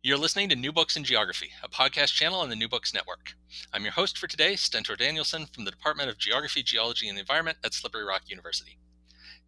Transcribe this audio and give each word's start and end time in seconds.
You're 0.00 0.16
listening 0.16 0.48
to 0.50 0.54
New 0.54 0.70
Books 0.70 0.96
in 0.96 1.02
Geography, 1.02 1.50
a 1.60 1.68
podcast 1.68 2.12
channel 2.14 2.38
on 2.38 2.50
the 2.50 2.54
New 2.54 2.68
Books 2.68 2.94
Network. 2.94 3.32
I'm 3.72 3.82
your 3.82 3.90
host 3.90 4.16
for 4.16 4.28
today, 4.28 4.54
Stentor 4.54 4.94
Danielson 4.94 5.46
from 5.46 5.64
the 5.64 5.72
Department 5.72 6.08
of 6.08 6.18
Geography, 6.18 6.62
Geology, 6.62 7.08
and 7.08 7.16
the 7.16 7.22
Environment 7.22 7.58
at 7.64 7.74
Slippery 7.74 8.04
Rock 8.04 8.22
University. 8.28 8.78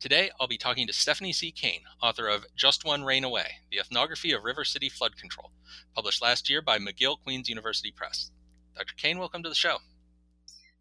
Today, 0.01 0.29
I'll 0.41 0.49
be 0.49 0.59
talking 0.59 0.89
to 0.89 0.93
Stephanie 0.93 1.33
C. 1.33 1.53
Kane, 1.53 1.83
author 2.03 2.27
of 2.27 2.47
Just 2.57 2.85
One 2.85 3.05
Rain 3.05 3.23
Away 3.23 3.59
The 3.71 3.79
Ethnography 3.79 4.33
of 4.33 4.43
River 4.43 4.65
City 4.65 4.89
Flood 4.89 5.17
Control, 5.17 5.53
published 5.95 6.21
last 6.21 6.51
year 6.51 6.61
by 6.61 6.81
McGill 6.81 7.23
Queen's 7.23 7.49
University 7.49 7.93
Press. 7.93 8.33
Dr. 8.77 8.95
Kane, 8.97 9.21
welcome 9.21 9.45
to 9.45 9.49
the 9.49 9.55
show. 9.55 9.77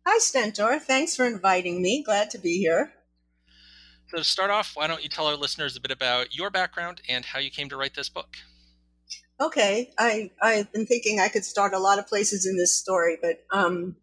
Hi, 0.04 0.18
Stentor. 0.18 0.80
Thanks 0.80 1.16
for 1.16 1.28
inviting 1.28 1.80
me. 1.80 2.02
Glad 2.02 2.32
to 2.32 2.40
be 2.40 2.58
here. 2.58 2.94
So, 4.08 4.18
to 4.18 4.24
start 4.24 4.50
off, 4.50 4.72
why 4.74 4.88
don't 4.88 5.04
you 5.04 5.10
tell 5.10 5.28
our 5.28 5.36
listeners 5.36 5.78
a 5.78 5.80
bit 5.80 5.92
about 5.92 6.34
your 6.34 6.50
background 6.50 7.02
and 7.08 7.24
how 7.24 7.38
you 7.38 7.52
came 7.52 7.70
to 7.70 7.78
write 7.78 7.94
this 7.94 8.10
book? 8.10 8.36
Okay, 9.42 9.94
I 9.98 10.32
I've 10.42 10.72
been 10.74 10.86
thinking 10.86 11.20
I 11.20 11.30
could 11.30 11.46
start 11.46 11.74
a 11.74 11.80
lot 11.80 11.98
of 11.98 12.08
places 12.08 12.46
in 12.46 12.58
this 12.58 12.78
story, 12.78 13.18
but 13.22 13.46
um, 13.52 13.96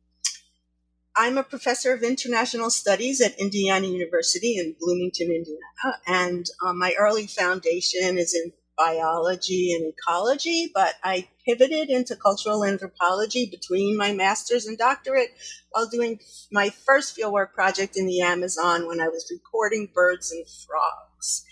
I'm 1.14 1.36
a 1.36 1.42
professor 1.42 1.92
of 1.92 2.02
international 2.02 2.70
studies 2.70 3.20
at 3.20 3.38
Indiana 3.38 3.86
University 3.86 4.56
in 4.56 4.74
Bloomington, 4.80 5.26
Indiana, 5.26 6.00
and 6.06 6.46
um, 6.64 6.78
my 6.78 6.94
early 6.98 7.26
foundation 7.26 8.16
is 8.16 8.34
in 8.34 8.52
biology 8.78 9.74
and 9.74 9.92
ecology, 9.92 10.70
but 10.74 10.94
I 11.04 11.28
pivoted 11.46 11.90
into 11.90 12.16
cultural 12.16 12.64
anthropology 12.64 13.46
between 13.50 13.98
my 13.98 14.12
master's 14.14 14.66
and 14.66 14.78
doctorate 14.78 15.30
while 15.70 15.86
doing 15.86 16.18
my 16.50 16.70
first 16.70 17.16
fieldwork 17.16 17.52
project 17.52 17.96
in 17.98 18.06
the 18.06 18.22
Amazon 18.22 18.86
when 18.86 19.00
I 19.00 19.08
was 19.08 19.30
recording 19.30 19.90
birds 19.94 20.32
and 20.32 20.46
frogs 20.66 21.44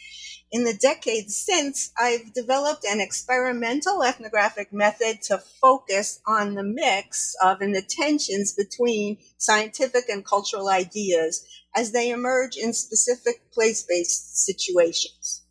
in 0.54 0.62
the 0.62 0.72
decades 0.72 1.34
since, 1.36 1.90
I've 1.98 2.32
developed 2.32 2.84
an 2.84 3.00
experimental 3.00 4.04
ethnographic 4.04 4.72
method 4.72 5.20
to 5.22 5.38
focus 5.38 6.20
on 6.28 6.54
the 6.54 6.62
mix 6.62 7.34
of 7.42 7.60
and 7.60 7.74
the 7.74 7.82
tensions 7.82 8.52
between 8.52 9.18
scientific 9.36 10.08
and 10.08 10.24
cultural 10.24 10.68
ideas 10.68 11.44
as 11.74 11.90
they 11.90 12.10
emerge 12.10 12.56
in 12.56 12.72
specific 12.72 13.50
place-based 13.50 14.44
situations. 14.44 15.42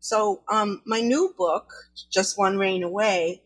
So, 0.00 0.40
um, 0.48 0.80
my 0.86 1.02
new 1.02 1.34
book, 1.36 1.70
Just 2.10 2.38
One 2.38 2.56
Rain 2.56 2.82
Away, 2.82 3.42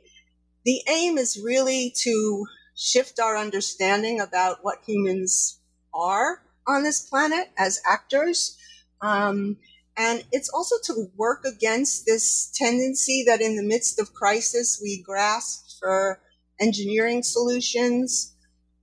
the 0.64 0.80
aim 0.88 1.18
is 1.18 1.42
really 1.42 1.92
to 2.02 2.46
shift 2.76 3.18
our 3.18 3.36
understanding 3.36 4.20
about 4.20 4.58
what 4.62 4.84
humans 4.86 5.58
are 5.92 6.44
on 6.68 6.84
this 6.84 7.00
planet 7.00 7.50
as 7.58 7.82
actors. 7.84 8.56
Um, 9.02 9.56
and 10.00 10.24
it's 10.32 10.48
also 10.48 10.76
to 10.84 11.10
work 11.14 11.44
against 11.44 12.06
this 12.06 12.50
tendency 12.54 13.22
that 13.26 13.42
in 13.42 13.56
the 13.56 13.62
midst 13.62 14.00
of 14.00 14.14
crisis, 14.14 14.80
we 14.82 15.02
grasp 15.02 15.78
for 15.78 16.22
engineering 16.58 17.22
solutions 17.22 18.34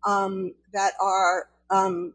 um, 0.05 0.53
that 0.73 0.93
are 1.01 1.49
um, 1.71 2.13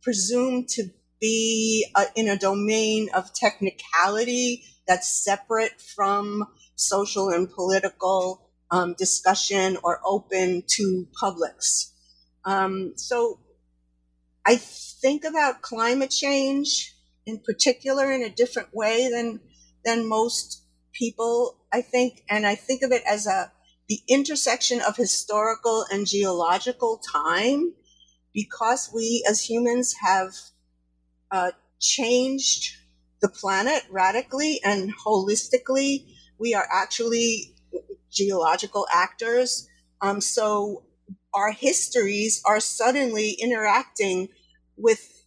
presumed 0.00 0.68
to 0.68 0.84
be 1.20 1.86
uh, 1.96 2.04
in 2.14 2.28
a 2.28 2.38
domain 2.38 3.08
of 3.16 3.34
technicality 3.34 4.62
that's 4.86 5.24
separate 5.24 5.80
from 5.80 6.46
social 6.76 7.30
and 7.30 7.50
political 7.50 8.48
um, 8.70 8.94
discussion 8.96 9.76
or 9.82 10.00
open 10.06 10.62
to 10.68 11.08
publics. 11.18 11.92
Um, 12.44 12.92
so 12.94 13.40
I 14.46 14.54
think 14.54 15.24
about 15.24 15.62
climate 15.62 16.10
change 16.10 16.94
in 17.28 17.38
particular 17.40 18.10
in 18.10 18.22
a 18.22 18.30
different 18.30 18.74
way 18.74 19.08
than 19.10 19.40
than 19.84 20.08
most 20.08 20.64
people, 20.92 21.58
I 21.72 21.82
think, 21.82 22.24
and 22.28 22.46
I 22.46 22.54
think 22.54 22.82
of 22.82 22.90
it 22.90 23.02
as 23.06 23.26
a 23.26 23.52
the 23.88 24.00
intersection 24.08 24.80
of 24.80 24.96
historical 24.96 25.84
and 25.90 26.06
geological 26.06 27.00
time 27.12 27.74
because 28.34 28.90
we 28.94 29.24
as 29.28 29.48
humans 29.48 29.94
have 30.02 30.32
uh, 31.30 31.52
changed 31.80 32.76
the 33.20 33.28
planet 33.28 33.82
radically 33.90 34.60
and 34.64 34.92
holistically. 35.06 36.06
We 36.38 36.54
are 36.54 36.68
actually 36.72 37.54
geological 38.10 38.86
actors. 38.92 39.68
Um, 40.00 40.20
so 40.20 40.84
our 41.34 41.52
histories 41.52 42.42
are 42.46 42.60
suddenly 42.60 43.32
interacting 43.32 44.28
with 44.76 45.17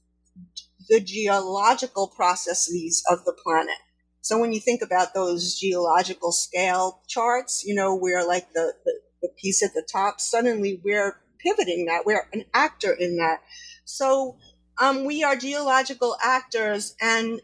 the 0.91 0.99
geological 0.99 2.09
processes 2.09 3.01
of 3.09 3.23
the 3.23 3.33
planet. 3.41 3.77
So 4.19 4.37
when 4.37 4.51
you 4.51 4.59
think 4.59 4.81
about 4.83 5.13
those 5.13 5.57
geological 5.57 6.33
scale 6.33 7.01
charts, 7.07 7.63
you 7.65 7.73
know, 7.73 7.95
we're 7.95 8.27
like 8.27 8.51
the, 8.53 8.73
the, 8.83 8.99
the 9.21 9.29
piece 9.41 9.63
at 9.63 9.73
the 9.73 9.87
top, 9.89 10.19
suddenly 10.19 10.81
we're 10.83 11.15
pivoting 11.39 11.85
that. 11.85 12.05
We're 12.05 12.27
an 12.33 12.43
actor 12.53 12.91
in 12.91 13.15
that. 13.15 13.39
So 13.85 14.35
um, 14.79 15.05
we 15.05 15.23
are 15.23 15.37
geological 15.37 16.17
actors, 16.21 16.93
and 17.01 17.39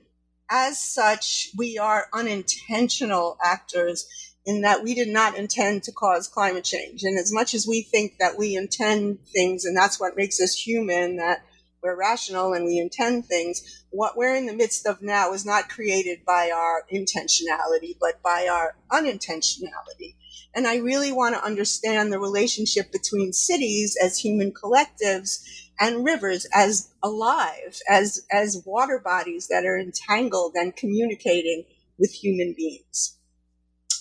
as 0.50 0.78
such, 0.78 1.50
we 1.58 1.78
are 1.78 2.08
unintentional 2.14 3.38
actors 3.42 4.08
in 4.46 4.62
that 4.62 4.84
we 4.84 4.94
did 4.94 5.08
not 5.08 5.38
intend 5.38 5.84
to 5.84 5.92
cause 5.94 6.28
climate 6.28 6.66
change. 6.66 7.04
And 7.04 7.18
as 7.18 7.32
much 7.34 7.54
as 7.54 7.66
we 7.66 7.82
think 7.82 8.14
that 8.20 8.38
we 8.38 8.56
intend 8.56 9.20
things, 9.34 9.64
and 9.64 9.76
that's 9.76 10.00
what 10.00 10.18
makes 10.18 10.42
us 10.42 10.54
human, 10.54 11.16
that 11.18 11.44
we're 11.82 11.98
rational 11.98 12.54
and 12.54 12.66
we 12.66 12.78
intend 12.78 13.26
things. 13.26 13.86
What 13.90 14.18
we're 14.18 14.36
in 14.36 14.46
the 14.46 14.56
midst 14.56 14.86
of 14.86 15.02
now 15.02 15.34
is 15.34 15.46
not 15.46 15.70
created 15.70 16.26
by 16.26 16.52
our 16.54 16.84
intentionality, 16.94 17.96
but 18.00 18.22
by 18.24 18.48
our 18.52 18.76
unintentionality. 18.92 20.16
And 20.54 20.68
I 20.68 20.78
really 20.78 21.12
want 21.12 21.36
to 21.36 21.44
understand 21.44 22.12
the 22.12 22.20
relationship 22.20 22.92
between 22.92 23.32
cities 23.34 23.96
as 24.04 24.18
human 24.18 24.52
collectives 24.52 25.44
and 25.80 26.04
rivers 26.04 26.48
as 26.54 26.90
alive, 27.04 27.80
as, 27.88 28.26
as 28.32 28.64
water 28.66 29.00
bodies 29.00 29.48
that 29.50 29.66
are 29.66 29.78
entangled 29.78 30.54
and 30.56 30.76
communicating 30.76 31.66
with 32.00 32.12
human 32.12 32.54
beings. 32.58 33.18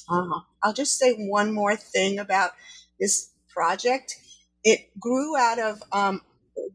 Uh, 0.09 0.41
I'll 0.63 0.73
just 0.73 0.99
say 0.99 1.13
one 1.13 1.53
more 1.53 1.77
thing 1.77 2.19
about 2.19 2.53
this 2.99 3.31
project. 3.49 4.17
It 4.65 4.89
grew 4.99 5.37
out 5.37 5.59
of 5.59 5.83
um, 5.93 6.23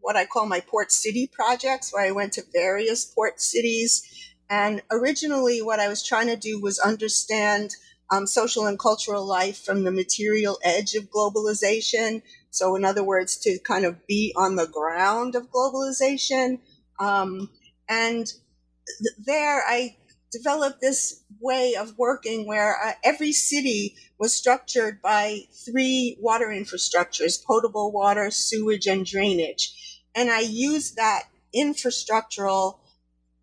what 0.01 0.15
I 0.15 0.25
call 0.25 0.45
my 0.45 0.59
port 0.59 0.91
city 0.91 1.27
projects, 1.31 1.93
where 1.93 2.05
I 2.05 2.11
went 2.11 2.33
to 2.33 2.43
various 2.51 3.05
port 3.05 3.39
cities. 3.39 4.03
And 4.49 4.81
originally, 4.91 5.61
what 5.61 5.79
I 5.79 5.87
was 5.87 6.03
trying 6.03 6.27
to 6.27 6.35
do 6.35 6.59
was 6.59 6.79
understand 6.79 7.71
um, 8.11 8.27
social 8.27 8.65
and 8.65 8.77
cultural 8.77 9.25
life 9.25 9.63
from 9.63 9.83
the 9.83 9.91
material 9.91 10.59
edge 10.63 10.95
of 10.95 11.09
globalization. 11.09 12.21
So, 12.49 12.75
in 12.75 12.83
other 12.83 13.03
words, 13.03 13.37
to 13.37 13.57
kind 13.59 13.85
of 13.85 14.05
be 14.07 14.33
on 14.35 14.57
the 14.57 14.67
ground 14.67 15.35
of 15.35 15.49
globalization. 15.49 16.59
Um, 16.99 17.49
and 17.87 18.25
th- 18.25 19.15
there, 19.25 19.63
I 19.65 19.95
developed 20.31 20.81
this 20.81 21.23
way 21.39 21.75
of 21.75 21.97
working 21.97 22.47
where 22.47 22.77
uh, 22.83 22.93
every 23.03 23.31
city 23.31 23.95
was 24.17 24.33
structured 24.33 25.01
by 25.01 25.41
three 25.65 26.17
water 26.19 26.47
infrastructures 26.47 27.43
potable 27.43 27.91
water, 27.91 28.29
sewage, 28.31 28.87
and 28.87 29.05
drainage. 29.05 29.73
And 30.15 30.29
I 30.29 30.41
used 30.41 30.95
that 30.95 31.23
infrastructural 31.55 32.77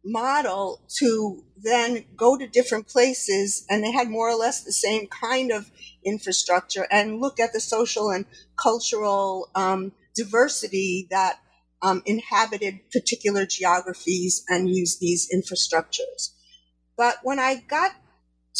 model 0.04 0.80
to 0.98 1.44
then 1.56 2.04
go 2.16 2.38
to 2.38 2.46
different 2.46 2.88
places 2.88 3.64
and 3.68 3.82
they 3.82 3.92
had 3.92 4.08
more 4.08 4.30
or 4.30 4.36
less 4.36 4.62
the 4.62 4.72
same 4.72 5.06
kind 5.08 5.50
of 5.50 5.70
infrastructure 6.04 6.86
and 6.90 7.20
look 7.20 7.40
at 7.40 7.52
the 7.52 7.60
social 7.60 8.10
and 8.10 8.24
cultural 8.56 9.50
um, 9.54 9.92
diversity 10.14 11.06
that 11.10 11.40
um, 11.82 12.02
inhabited 12.06 12.80
particular 12.90 13.46
geographies 13.46 14.44
and 14.48 14.70
use 14.70 14.98
these 14.98 15.28
infrastructures. 15.34 16.30
But 16.96 17.18
when 17.22 17.38
I 17.38 17.56
got 17.56 17.92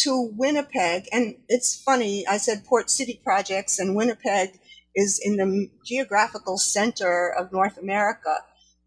to 0.02 0.30
Winnipeg, 0.36 1.08
and 1.12 1.36
it's 1.48 1.80
funny, 1.82 2.26
I 2.26 2.36
said 2.36 2.64
Port 2.64 2.90
City 2.90 3.20
projects 3.24 3.78
and 3.78 3.96
Winnipeg 3.96 4.60
is 4.98 5.20
in 5.22 5.36
the 5.36 5.70
geographical 5.84 6.58
center 6.58 7.32
of 7.32 7.52
North 7.52 7.78
America. 7.78 8.36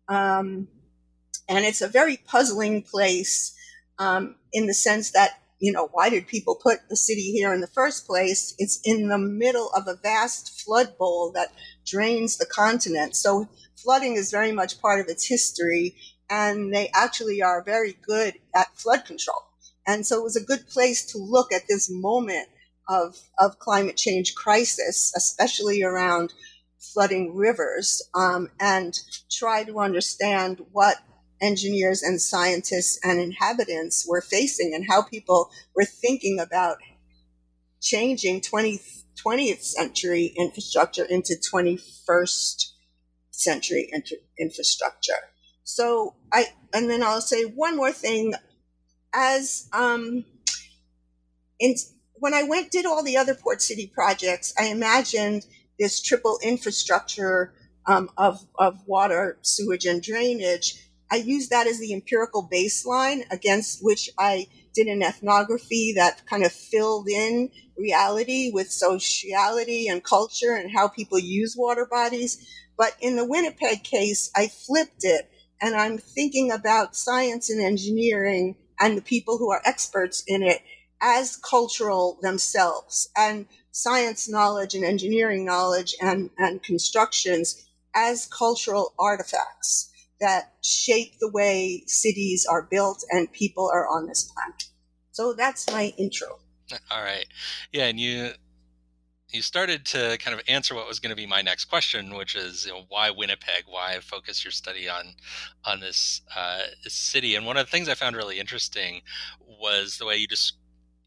Um, 0.08 0.68
and 1.48 1.66
it's 1.66 1.82
a 1.82 1.88
very 1.88 2.18
puzzling 2.18 2.82
place 2.84 3.56
um, 3.98 4.36
in 4.52 4.68
the 4.68 4.74
sense 4.74 5.12
that 5.12 5.42
you 5.62 5.72
know, 5.72 5.90
why 5.92 6.10
did 6.10 6.28
people 6.28 6.56
put 6.56 6.80
the 6.90 6.96
city 6.96 7.32
here 7.32 7.54
in 7.54 7.62
the 7.62 7.68
first 7.68 8.08
place? 8.08 8.56
It's 8.58 8.80
in 8.84 9.10
the 9.10 9.20
middle 9.20 9.70
of 9.76 9.88
a 9.88 9.96
vast 9.96 10.60
flood 10.60 10.98
bowl 10.98 11.32
that 11.36 11.54
drains 11.86 12.38
the 12.38 12.48
continent. 12.48 13.16
So 13.16 13.48
flooding 13.76 14.16
is 14.16 14.32
very 14.32 14.52
much 14.52 14.82
part 14.82 15.00
of 15.00 15.08
its 15.08 15.28
history, 15.28 15.96
and 16.32 16.74
they 16.74 16.90
actually 16.96 17.44
are 17.44 17.64
very 17.64 17.96
good 18.08 18.34
at 18.56 18.76
flood 18.76 19.06
control. 19.06 19.44
And 19.86 20.06
so 20.06 20.20
it 20.20 20.24
was 20.24 20.36
a 20.36 20.44
good 20.44 20.68
place 20.68 21.06
to 21.12 21.20
look 21.20 21.54
at 21.54 21.68
this 21.70 21.92
moment 21.92 22.48
of, 22.88 23.18
of 23.40 23.60
climate 23.60 23.98
change 23.98 24.36
crisis, 24.36 25.14
especially 25.16 25.84
around 25.84 26.34
flooding 26.80 27.36
rivers, 27.36 28.02
um, 28.16 28.50
and 28.60 29.00
try 29.30 29.64
to 29.64 29.80
understand 29.80 30.62
what 30.72 30.98
engineers 31.42 32.04
and 32.04 32.22
scientists 32.22 33.00
and 33.04 33.20
inhabitants 33.20 34.06
were 34.08 34.22
facing 34.22 34.74
and 34.74 34.86
how 34.88 35.02
people 35.02 35.50
were 35.76 35.86
thinking 35.86 36.40
about 36.40 36.78
changing 37.82 38.42
20th, 38.42 39.04
20th 39.26 39.64
century 39.64 40.34
infrastructure 40.38 41.04
into 41.04 41.36
21st 41.54 42.72
century 43.32 43.90
inter- 43.92 44.18
infrastructure. 44.40 45.14
So 45.64 46.16
I, 46.32 46.46
and 46.74 46.90
then 46.90 47.04
I'll 47.04 47.22
say 47.22 47.44
one 47.44 47.76
more 47.76 47.92
thing. 47.92 48.34
As 49.14 49.68
um, 49.74 50.24
in, 51.60 51.76
when 52.22 52.34
I 52.34 52.44
went 52.44 52.72
did 52.72 52.86
all 52.86 53.04
the 53.04 53.18
other 53.18 53.36
port 53.36 53.62
city 53.62 53.92
projects, 53.94 54.54
I 54.58 54.68
imagined 54.68 55.46
this 55.78 56.02
triple 56.02 56.40
infrastructure 56.42 57.54
um, 57.86 58.10
of 58.18 58.46
of 58.58 58.80
water, 58.88 59.38
sewage, 59.42 59.86
and 59.86 60.02
drainage 60.02 60.78
I 61.12 61.18
used 61.18 61.50
that 61.50 61.68
as 61.68 61.78
the 61.78 61.94
empirical 61.94 62.48
baseline 62.50 63.26
against 63.30 63.84
which 63.84 64.10
I 64.18 64.48
did 64.74 64.88
an 64.88 65.04
ethnography 65.04 65.94
that 65.98 66.26
kind 66.26 66.46
of 66.46 66.54
filled 66.54 67.10
in 67.10 67.52
reality 67.78 68.50
with 68.54 68.72
sociality 68.72 69.90
and 69.90 70.02
culture 70.02 70.56
and 70.56 70.72
how 70.72 70.88
people 70.88 71.20
use 71.20 71.58
water 71.58 71.86
bodies. 71.86 72.48
But 72.78 72.96
in 73.02 73.18
the 73.18 73.26
Winnipeg 73.26 73.84
case, 73.84 74.32
I 74.34 74.48
flipped 74.48 75.04
it 75.04 75.30
and 75.62 75.76
I'm 75.76 75.98
thinking 75.98 76.50
about 76.50 76.96
science 76.96 77.50
and 77.50 77.62
engineering 77.62 78.56
and 78.80 78.98
the 78.98 79.02
people 79.02 79.38
who 79.38 79.52
are 79.52 79.62
experts 79.66 80.24
in 80.26 80.42
it 80.42 80.62
as 81.02 81.38
cultural 81.38 82.18
themselves 82.22 83.10
and 83.18 83.48
science 83.72 84.30
knowledge 84.30 84.76
and 84.76 84.84
engineering 84.84 85.46
knowledge 85.46 85.96
and, 86.02 86.30
and 86.38 86.62
constructions 86.64 87.68
as 87.96 88.28
cultural 88.28 88.94
artifacts 89.00 89.92
that 90.20 90.54
shape 90.62 91.14
the 91.20 91.30
way 91.32 91.84
cities 91.88 92.46
are 92.50 92.62
built 92.62 93.04
and 93.10 93.32
people 93.32 93.70
are 93.74 93.88
on 93.88 94.08
this 94.08 94.32
planet. 94.32 94.66
So 95.12 95.34
that's 95.34 95.70
my 95.72 95.94
intro. 95.98 96.40
All 96.92 97.04
right. 97.04 97.26
Yeah, 97.72 97.86
and 97.86 98.00
you 98.00 98.32
you 99.30 99.42
started 99.42 99.86
to 99.86 100.18
kind 100.20 100.38
of 100.38 100.44
answer 100.48 100.76
what 100.76 100.88
was 100.88 101.00
going 101.00 101.10
to 101.10 101.16
be 101.16 101.26
my 101.26 101.42
next 101.42 101.66
question, 101.66 102.16
which 102.16 102.36
is 102.36 102.66
you 102.66 102.74
know, 102.74 102.84
why 102.90 103.10
Winnipeg? 103.10 103.64
Why 103.66 104.00
focus 104.02 104.44
your 104.44 104.52
study 104.52 104.90
on 104.90 105.16
on 105.66 105.80
this 105.80 106.22
uh, 106.36 106.62
city? 106.84 107.36
And 107.36 107.46
one 107.46 107.58
of 107.58 107.66
the 107.66 107.72
things 107.72 107.88
I 107.88 107.94
found 107.94 108.16
really 108.16 108.40
interesting 108.40 109.02
was 109.40 109.98
the 109.98 110.06
way 110.06 110.18
you 110.18 110.28
just 110.28 110.56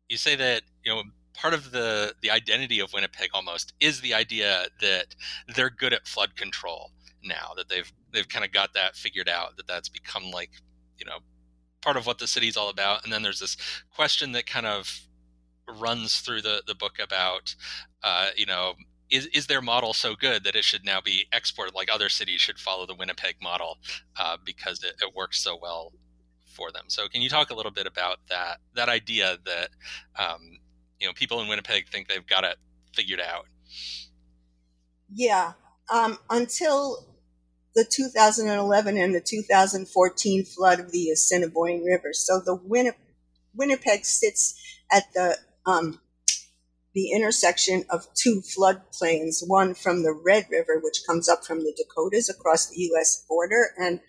you 0.08 0.16
say 0.16 0.36
that 0.36 0.62
you 0.84 0.94
know 0.94 1.02
part 1.34 1.54
of 1.54 1.72
the 1.72 2.14
the 2.22 2.30
identity 2.30 2.80
of 2.80 2.92
Winnipeg 2.92 3.30
almost 3.34 3.72
is 3.80 4.00
the 4.00 4.14
idea 4.14 4.66
that 4.80 5.14
they're 5.54 5.70
good 5.70 5.92
at 5.92 6.06
flood 6.06 6.36
control 6.36 6.90
now 7.22 7.52
that 7.56 7.68
they've 7.68 7.92
they've 8.12 8.28
kind 8.28 8.44
of 8.44 8.52
got 8.52 8.74
that 8.74 8.96
figured 8.96 9.28
out 9.28 9.56
that 9.56 9.66
that's 9.66 9.88
become 9.88 10.30
like 10.30 10.50
you 10.98 11.06
know 11.06 11.18
part 11.84 11.96
of 11.98 12.06
what 12.06 12.18
the 12.18 12.26
city's 12.26 12.56
all 12.56 12.70
about. 12.70 13.04
And 13.04 13.12
then 13.12 13.22
there's 13.22 13.40
this 13.40 13.56
question 13.94 14.32
that 14.32 14.46
kind 14.46 14.66
of 14.66 15.00
runs 15.68 16.20
through 16.20 16.42
the 16.42 16.62
the 16.66 16.74
book 16.74 16.98
about 17.02 17.54
uh, 18.02 18.28
you 18.36 18.46
know 18.46 18.74
is, 19.10 19.26
is 19.28 19.46
their 19.46 19.62
model 19.62 19.92
so 19.92 20.14
good 20.14 20.44
that 20.44 20.56
it 20.56 20.64
should 20.64 20.84
now 20.84 21.00
be 21.00 21.26
exported 21.32 21.74
like 21.74 21.88
other 21.92 22.08
cities 22.08 22.40
should 22.40 22.58
follow 22.58 22.86
the 22.86 22.94
winnipeg 22.94 23.36
model 23.42 23.78
uh, 24.18 24.36
because 24.44 24.82
it, 24.82 24.94
it 25.00 25.14
works 25.14 25.40
so 25.40 25.56
well 25.60 25.92
for 26.54 26.70
them 26.72 26.84
so 26.88 27.08
can 27.08 27.20
you 27.22 27.28
talk 27.28 27.50
a 27.50 27.54
little 27.54 27.72
bit 27.72 27.86
about 27.86 28.18
that 28.28 28.58
that 28.74 28.88
idea 28.88 29.36
that 29.44 29.68
um, 30.18 30.58
you 31.00 31.06
know 31.06 31.12
people 31.12 31.40
in 31.40 31.48
winnipeg 31.48 31.88
think 31.88 32.08
they've 32.08 32.26
got 32.26 32.44
it 32.44 32.56
figured 32.94 33.20
out 33.20 33.46
yeah 35.12 35.52
um, 35.92 36.18
until 36.30 37.06
the 37.74 37.84
2011 37.84 38.96
and 38.96 39.14
the 39.14 39.20
2014 39.20 40.44
flood 40.44 40.80
of 40.80 40.92
the 40.92 41.10
Assiniboine 41.10 41.84
River. 41.84 42.12
So 42.12 42.40
the 42.40 42.54
Winnipeg, 42.54 43.00
Winnipeg 43.54 44.04
sits 44.04 44.60
at 44.92 45.04
the 45.14 45.36
um, 45.66 46.00
the 46.94 47.10
intersection 47.10 47.84
of 47.90 48.06
two 48.14 48.40
floodplains, 48.40 49.42
one 49.44 49.74
from 49.74 50.04
the 50.04 50.12
Red 50.12 50.46
River, 50.48 50.80
which 50.80 51.02
comes 51.04 51.28
up 51.28 51.44
from 51.44 51.60
the 51.60 51.74
Dakotas 51.76 52.28
across 52.28 52.68
the 52.68 52.80
U.S. 52.82 53.24
border, 53.28 53.70
and 53.76 54.00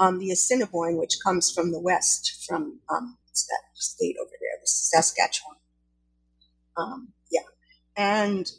um, 0.00 0.18
the 0.18 0.30
Assiniboine, 0.30 0.96
which 0.96 1.18
comes 1.22 1.50
from 1.50 1.70
the 1.70 1.78
west, 1.78 2.44
from 2.48 2.80
um, 2.88 3.18
that 3.26 3.62
state 3.74 4.16
over 4.20 4.30
there, 4.30 4.60
Saskatchewan. 4.64 5.56
Um, 6.76 7.12
yeah, 7.30 7.42
and 7.96 8.50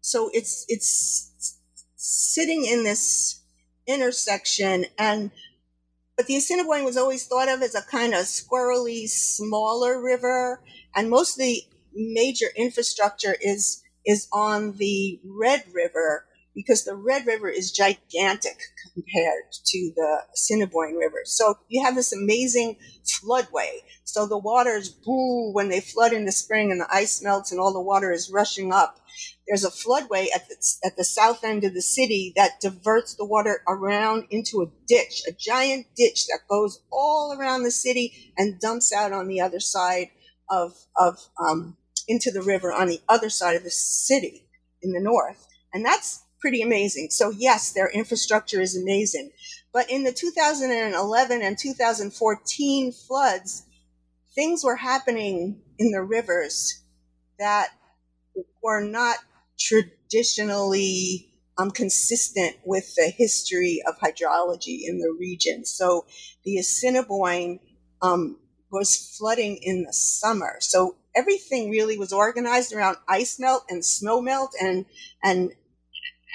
so 0.00 0.30
it's 0.32 0.64
it's 0.68 1.58
sitting 1.96 2.64
in 2.64 2.82
this 2.82 3.42
intersection. 3.86 4.86
And 4.98 5.30
but 6.16 6.26
the 6.26 6.36
Assiniboine 6.36 6.84
was 6.84 6.96
always 6.96 7.26
thought 7.26 7.48
of 7.48 7.62
as 7.62 7.74
a 7.74 7.82
kind 7.82 8.14
of 8.14 8.20
squirrely, 8.20 9.06
smaller 9.06 10.02
river, 10.02 10.62
and 10.96 11.10
most 11.10 11.36
of 11.36 11.40
the 11.40 11.62
major 11.94 12.46
infrastructure 12.56 13.36
is 13.42 13.82
is 14.06 14.28
on 14.32 14.72
the 14.78 15.20
Red 15.22 15.64
River 15.74 16.24
because 16.54 16.84
the 16.84 16.94
Red 16.96 17.26
River 17.26 17.48
is 17.48 17.72
gigantic 17.72 18.58
compared 18.94 19.52
to 19.64 19.92
the 19.94 20.18
Assiniboine 20.34 20.96
River. 20.96 21.20
So 21.24 21.58
you 21.68 21.84
have 21.84 21.94
this 21.94 22.12
amazing 22.12 22.76
floodway. 23.06 23.68
So 24.04 24.26
the 24.26 24.38
waters 24.38 24.88
boo 24.88 25.52
when 25.52 25.68
they 25.68 25.80
flood 25.80 26.12
in 26.12 26.24
the 26.24 26.32
spring 26.32 26.70
and 26.72 26.80
the 26.80 26.88
ice 26.92 27.22
melts 27.22 27.52
and 27.52 27.60
all 27.60 27.72
the 27.72 27.80
water 27.80 28.12
is 28.12 28.30
rushing 28.32 28.72
up. 28.72 28.98
There's 29.46 29.64
a 29.64 29.70
floodway 29.70 30.26
at 30.34 30.48
the, 30.48 30.56
at 30.84 30.96
the 30.96 31.04
south 31.04 31.44
end 31.44 31.64
of 31.64 31.74
the 31.74 31.82
city 31.82 32.32
that 32.36 32.60
diverts 32.60 33.14
the 33.14 33.24
water 33.24 33.62
around 33.68 34.26
into 34.30 34.62
a 34.62 34.70
ditch, 34.86 35.22
a 35.28 35.32
giant 35.32 35.86
ditch 35.96 36.26
that 36.26 36.40
goes 36.48 36.80
all 36.90 37.36
around 37.38 37.62
the 37.62 37.70
city 37.70 38.32
and 38.36 38.60
dumps 38.60 38.92
out 38.92 39.12
on 39.12 39.28
the 39.28 39.40
other 39.40 39.60
side 39.60 40.08
of, 40.50 40.72
of 40.96 41.18
um, 41.40 41.76
into 42.06 42.30
the 42.30 42.42
river 42.42 42.72
on 42.72 42.88
the 42.88 43.00
other 43.08 43.30
side 43.30 43.56
of 43.56 43.64
the 43.64 43.70
city 43.70 44.46
in 44.82 44.92
the 44.92 45.00
north. 45.00 45.46
And 45.72 45.84
that's 45.84 46.24
pretty 46.40 46.62
amazing. 46.62 47.08
So 47.10 47.30
yes, 47.30 47.72
their 47.72 47.88
infrastructure 47.88 48.60
is 48.60 48.76
amazing. 48.76 49.30
But 49.72 49.90
in 49.90 50.04
the 50.04 50.12
2011 50.12 51.42
and 51.42 51.58
2014 51.58 52.92
floods, 52.92 53.64
things 54.34 54.64
were 54.64 54.76
happening 54.76 55.60
in 55.78 55.90
the 55.90 56.02
rivers 56.02 56.82
that 57.38 57.68
were 58.62 58.80
not 58.80 59.16
traditionally 59.58 61.28
um, 61.58 61.70
consistent 61.70 62.56
with 62.64 62.94
the 62.94 63.12
history 63.16 63.82
of 63.86 63.98
hydrology 63.98 64.80
in 64.84 64.98
the 64.98 65.14
region. 65.18 65.64
So 65.64 66.06
the 66.44 66.58
Assiniboine 66.58 67.58
um, 68.00 68.38
was 68.70 69.16
flooding 69.18 69.58
in 69.62 69.84
the 69.84 69.92
summer. 69.92 70.56
So 70.60 70.96
everything 71.16 71.70
really 71.70 71.98
was 71.98 72.12
organized 72.12 72.72
around 72.72 72.96
ice 73.08 73.40
melt 73.40 73.64
and 73.68 73.84
snow 73.84 74.20
melt 74.22 74.54
and 74.60 74.86
and 75.22 75.50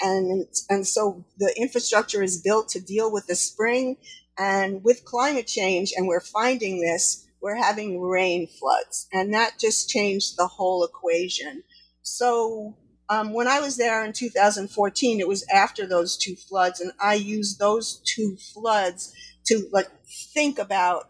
and 0.01 0.45
and 0.69 0.88
so 0.88 1.25
the 1.38 1.53
infrastructure 1.57 2.23
is 2.23 2.41
built 2.41 2.69
to 2.69 2.79
deal 2.79 3.12
with 3.12 3.27
the 3.27 3.35
spring. 3.35 3.97
And 4.38 4.83
with 4.83 5.05
climate 5.05 5.45
change 5.45 5.93
and 5.95 6.07
we're 6.07 6.19
finding 6.19 6.81
this 6.81 7.27
we're 7.39 7.62
having 7.62 8.01
rain 8.01 8.47
floods. 8.47 9.07
And 9.12 9.33
that 9.33 9.59
just 9.59 9.89
changed 9.89 10.38
the 10.38 10.47
whole 10.47 10.83
equation. 10.85 11.63
So 12.01 12.77
um, 13.09 13.33
when 13.33 13.47
i 13.47 13.59
was 13.59 13.77
there 13.77 14.03
in 14.05 14.13
2014 14.13 15.19
it 15.19 15.27
was 15.27 15.45
after 15.53 15.85
those 15.85 16.17
two 16.17 16.35
floods. 16.35 16.79
And 16.79 16.91
i 17.00 17.13
used 17.13 17.59
those 17.59 18.01
two 18.05 18.38
floods 18.53 19.13
to 19.45 19.67
like 19.71 19.89
think 20.33 20.57
about 20.57 21.09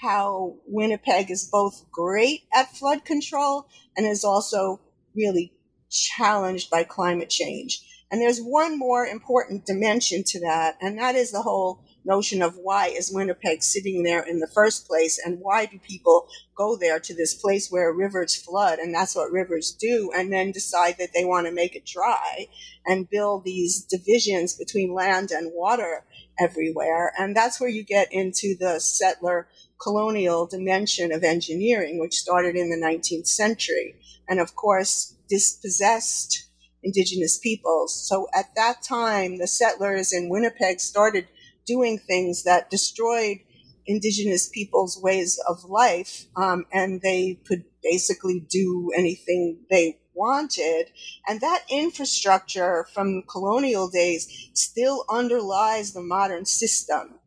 how 0.00 0.56
winnipeg 0.66 1.30
is 1.30 1.48
both 1.50 1.84
great 1.92 2.42
at 2.54 2.74
flood 2.76 3.04
control 3.04 3.66
and 3.96 4.06
is 4.06 4.24
also 4.24 4.80
really 5.14 5.52
challenged 5.90 6.70
by 6.70 6.82
climate 6.82 7.30
change 7.30 7.84
and 8.12 8.20
there's 8.20 8.38
one 8.38 8.78
more 8.78 9.06
important 9.06 9.64
dimension 9.64 10.22
to 10.24 10.40
that, 10.40 10.76
and 10.82 10.98
that 10.98 11.14
is 11.14 11.32
the 11.32 11.40
whole 11.40 11.82
notion 12.04 12.42
of 12.42 12.56
why 12.56 12.88
is 12.88 13.10
Winnipeg 13.10 13.62
sitting 13.62 14.02
there 14.02 14.22
in 14.22 14.38
the 14.38 14.50
first 14.54 14.86
place, 14.86 15.18
and 15.24 15.40
why 15.40 15.64
do 15.64 15.78
people 15.78 16.28
go 16.54 16.76
there 16.76 17.00
to 17.00 17.14
this 17.14 17.34
place 17.34 17.70
where 17.70 17.90
rivers 17.90 18.36
flood, 18.36 18.78
and 18.78 18.94
that's 18.94 19.16
what 19.16 19.32
rivers 19.32 19.72
do, 19.72 20.10
and 20.14 20.30
then 20.30 20.52
decide 20.52 20.96
that 20.98 21.10
they 21.14 21.24
want 21.24 21.46
to 21.46 21.52
make 21.52 21.74
it 21.74 21.86
dry 21.86 22.46
and 22.84 23.08
build 23.08 23.44
these 23.44 23.82
divisions 23.82 24.54
between 24.54 24.92
land 24.92 25.30
and 25.30 25.50
water 25.54 26.04
everywhere. 26.38 27.12
And 27.18 27.34
that's 27.34 27.60
where 27.60 27.70
you 27.70 27.82
get 27.82 28.12
into 28.12 28.56
the 28.58 28.78
settler 28.78 29.48
colonial 29.80 30.46
dimension 30.46 31.12
of 31.12 31.24
engineering, 31.24 31.98
which 31.98 32.18
started 32.18 32.56
in 32.56 32.68
the 32.68 32.76
19th 32.76 33.26
century. 33.26 33.96
And 34.28 34.38
of 34.38 34.54
course, 34.54 35.16
dispossessed 35.28 36.48
indigenous 36.82 37.38
peoples. 37.38 38.06
So 38.08 38.26
at 38.34 38.54
that 38.56 38.82
time, 38.82 39.38
the 39.38 39.46
settlers 39.46 40.12
in 40.12 40.28
Winnipeg 40.28 40.80
started 40.80 41.28
doing 41.66 41.98
things 41.98 42.42
that 42.44 42.70
destroyed 42.70 43.38
indigenous 43.86 44.48
people's 44.48 45.00
ways 45.02 45.40
of 45.48 45.64
life, 45.64 46.26
um, 46.36 46.64
and 46.72 47.00
they 47.02 47.38
could 47.46 47.64
basically 47.82 48.44
do 48.48 48.90
anything 48.96 49.58
they 49.70 49.98
wanted. 50.14 50.86
And 51.26 51.40
that 51.40 51.64
infrastructure 51.70 52.86
from 52.94 53.22
colonial 53.30 53.88
days 53.88 54.50
still 54.54 55.04
underlies 55.10 55.92
the 55.92 56.02
modern 56.02 56.44
system. 56.44 57.18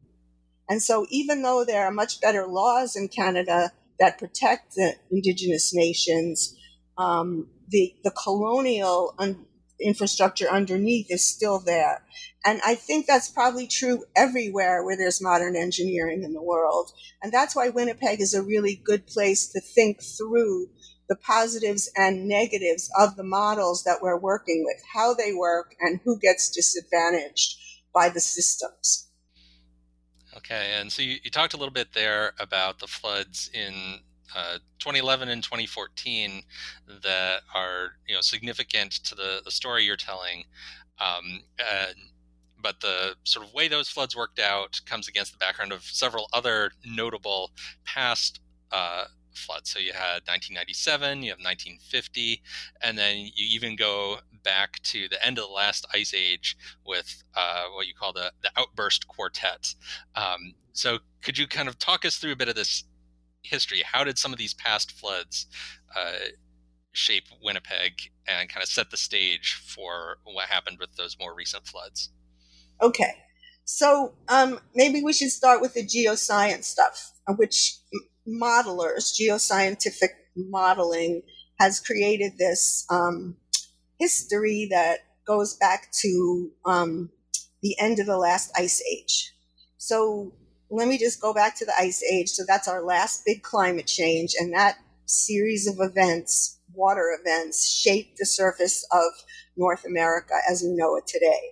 And 0.69 0.81
so, 0.81 1.05
even 1.09 1.41
though 1.41 1.63
there 1.63 1.85
are 1.85 1.91
much 1.91 2.21
better 2.21 2.47
laws 2.47 2.95
in 2.95 3.07
Canada 3.07 3.71
that 3.99 4.17
protect 4.17 4.75
the 4.75 4.95
indigenous 5.11 5.73
nations, 5.73 6.55
um, 6.97 7.47
the, 7.67 7.95
the 8.03 8.11
colonial 8.11 9.13
un- 9.17 9.45
infrastructure 9.79 10.47
underneath 10.47 11.07
is 11.09 11.27
still 11.27 11.59
there. 11.59 12.03
And 12.45 12.61
I 12.65 12.75
think 12.75 13.07
that's 13.07 13.29
probably 13.29 13.67
true 13.67 14.05
everywhere 14.15 14.83
where 14.83 14.97
there's 14.97 15.21
modern 15.21 15.55
engineering 15.55 16.23
in 16.23 16.33
the 16.33 16.41
world. 16.41 16.91
And 17.21 17.31
that's 17.31 17.55
why 17.55 17.69
Winnipeg 17.69 18.21
is 18.21 18.33
a 18.33 18.43
really 18.43 18.81
good 18.83 19.07
place 19.07 19.47
to 19.49 19.59
think 19.59 20.01
through 20.01 20.67
the 21.07 21.15
positives 21.15 21.89
and 21.95 22.27
negatives 22.27 22.89
of 22.97 23.15
the 23.15 23.23
models 23.23 23.83
that 23.83 24.01
we're 24.01 24.19
working 24.19 24.63
with, 24.65 24.81
how 24.93 25.13
they 25.13 25.33
work, 25.33 25.75
and 25.79 25.99
who 26.03 26.19
gets 26.19 26.49
disadvantaged 26.49 27.57
by 27.93 28.09
the 28.09 28.19
systems. 28.19 29.09
Okay, 30.37 30.73
and 30.79 30.91
so 30.91 31.01
you, 31.01 31.17
you 31.23 31.31
talked 31.31 31.53
a 31.53 31.57
little 31.57 31.73
bit 31.73 31.93
there 31.93 32.33
about 32.39 32.79
the 32.79 32.87
floods 32.87 33.49
in 33.53 34.01
uh, 34.35 34.59
2011 34.79 35.29
and 35.29 35.43
2014 35.43 36.41
that 37.03 37.41
are 37.53 37.93
you 38.07 38.15
know 38.15 38.21
significant 38.21 38.91
to 38.91 39.15
the, 39.15 39.41
the 39.43 39.51
story 39.51 39.83
you're 39.83 39.95
telling. 39.95 40.43
Um, 40.99 41.41
but 42.61 42.79
the 42.79 43.15
sort 43.25 43.45
of 43.45 43.53
way 43.53 43.67
those 43.67 43.89
floods 43.89 44.15
worked 44.15 44.39
out 44.39 44.81
comes 44.87 45.07
against 45.07 45.33
the 45.33 45.37
background 45.37 45.71
of 45.71 45.83
several 45.83 46.27
other 46.33 46.71
notable 46.83 47.51
past 47.83 48.39
uh, 48.71 49.05
floods. 49.35 49.69
So 49.69 49.79
you 49.79 49.93
had 49.93 50.23
1997, 50.25 51.21
you 51.21 51.29
have 51.29 51.37
1950, 51.37 52.41
and 52.81 52.97
then 52.97 53.17
you 53.17 53.31
even 53.35 53.75
go 53.75 54.17
back 54.43 54.81
to 54.83 55.07
the 55.09 55.23
end 55.25 55.37
of 55.37 55.45
the 55.45 55.51
last 55.51 55.85
ice 55.93 56.13
age 56.13 56.57
with 56.85 57.23
uh, 57.35 57.65
what 57.73 57.87
you 57.87 57.93
call 57.93 58.13
the, 58.13 58.31
the 58.41 58.49
outburst 58.57 59.07
quartet. 59.07 59.73
Um, 60.15 60.53
so 60.73 60.99
could 61.21 61.37
you 61.37 61.47
kind 61.47 61.67
of 61.69 61.77
talk 61.77 62.05
us 62.05 62.17
through 62.17 62.31
a 62.31 62.35
bit 62.35 62.49
of 62.49 62.55
this 62.55 62.83
history. 63.49 63.83
How 63.85 64.03
did 64.03 64.17
some 64.17 64.33
of 64.33 64.39
these 64.39 64.53
past 64.53 64.91
floods 64.91 65.47
uh, 65.95 66.29
shape 66.91 67.25
Winnipeg 67.43 67.93
and 68.27 68.49
kind 68.49 68.63
of 68.63 68.69
set 68.69 68.89
the 68.89 68.97
stage 68.97 69.53
for 69.53 70.17
what 70.23 70.47
happened 70.47 70.77
with 70.79 70.95
those 70.95 71.17
more 71.19 71.35
recent 71.35 71.67
floods? 71.67 72.09
Okay. 72.81 73.13
So 73.65 74.13
um, 74.27 74.59
maybe 74.75 75.01
we 75.03 75.13
should 75.13 75.31
start 75.31 75.61
with 75.61 75.73
the 75.73 75.85
geoscience 75.85 76.65
stuff, 76.65 77.11
uh, 77.27 77.33
which 77.33 77.79
modelers, 78.27 79.13
geoscientific 79.19 80.09
modeling, 80.35 81.21
has 81.59 81.79
created 81.79 82.33
this 82.37 82.85
um, 82.89 83.37
history 83.99 84.67
that 84.71 84.99
goes 85.25 85.55
back 85.55 85.91
to 86.01 86.51
um, 86.65 87.09
the 87.61 87.75
end 87.79 87.99
of 87.99 88.05
the 88.05 88.17
last 88.17 88.51
ice 88.55 88.81
age. 88.91 89.33
So 89.77 90.33
let 90.75 90.87
me 90.87 90.97
just 90.97 91.21
go 91.21 91.33
back 91.33 91.55
to 91.57 91.65
the 91.65 91.73
ice 91.79 92.03
age. 92.03 92.29
So 92.29 92.43
that's 92.47 92.67
our 92.67 92.83
last 92.83 93.23
big 93.25 93.43
climate 93.43 93.87
change, 93.87 94.33
and 94.39 94.53
that 94.53 94.77
series 95.05 95.67
of 95.67 95.75
events, 95.79 96.59
water 96.73 97.17
events, 97.19 97.67
shaped 97.67 98.17
the 98.17 98.25
surface 98.25 98.85
of 98.91 99.11
North 99.55 99.85
America 99.85 100.33
as 100.49 100.61
we 100.61 100.73
know 100.73 100.95
it 100.97 101.07
today. 101.07 101.51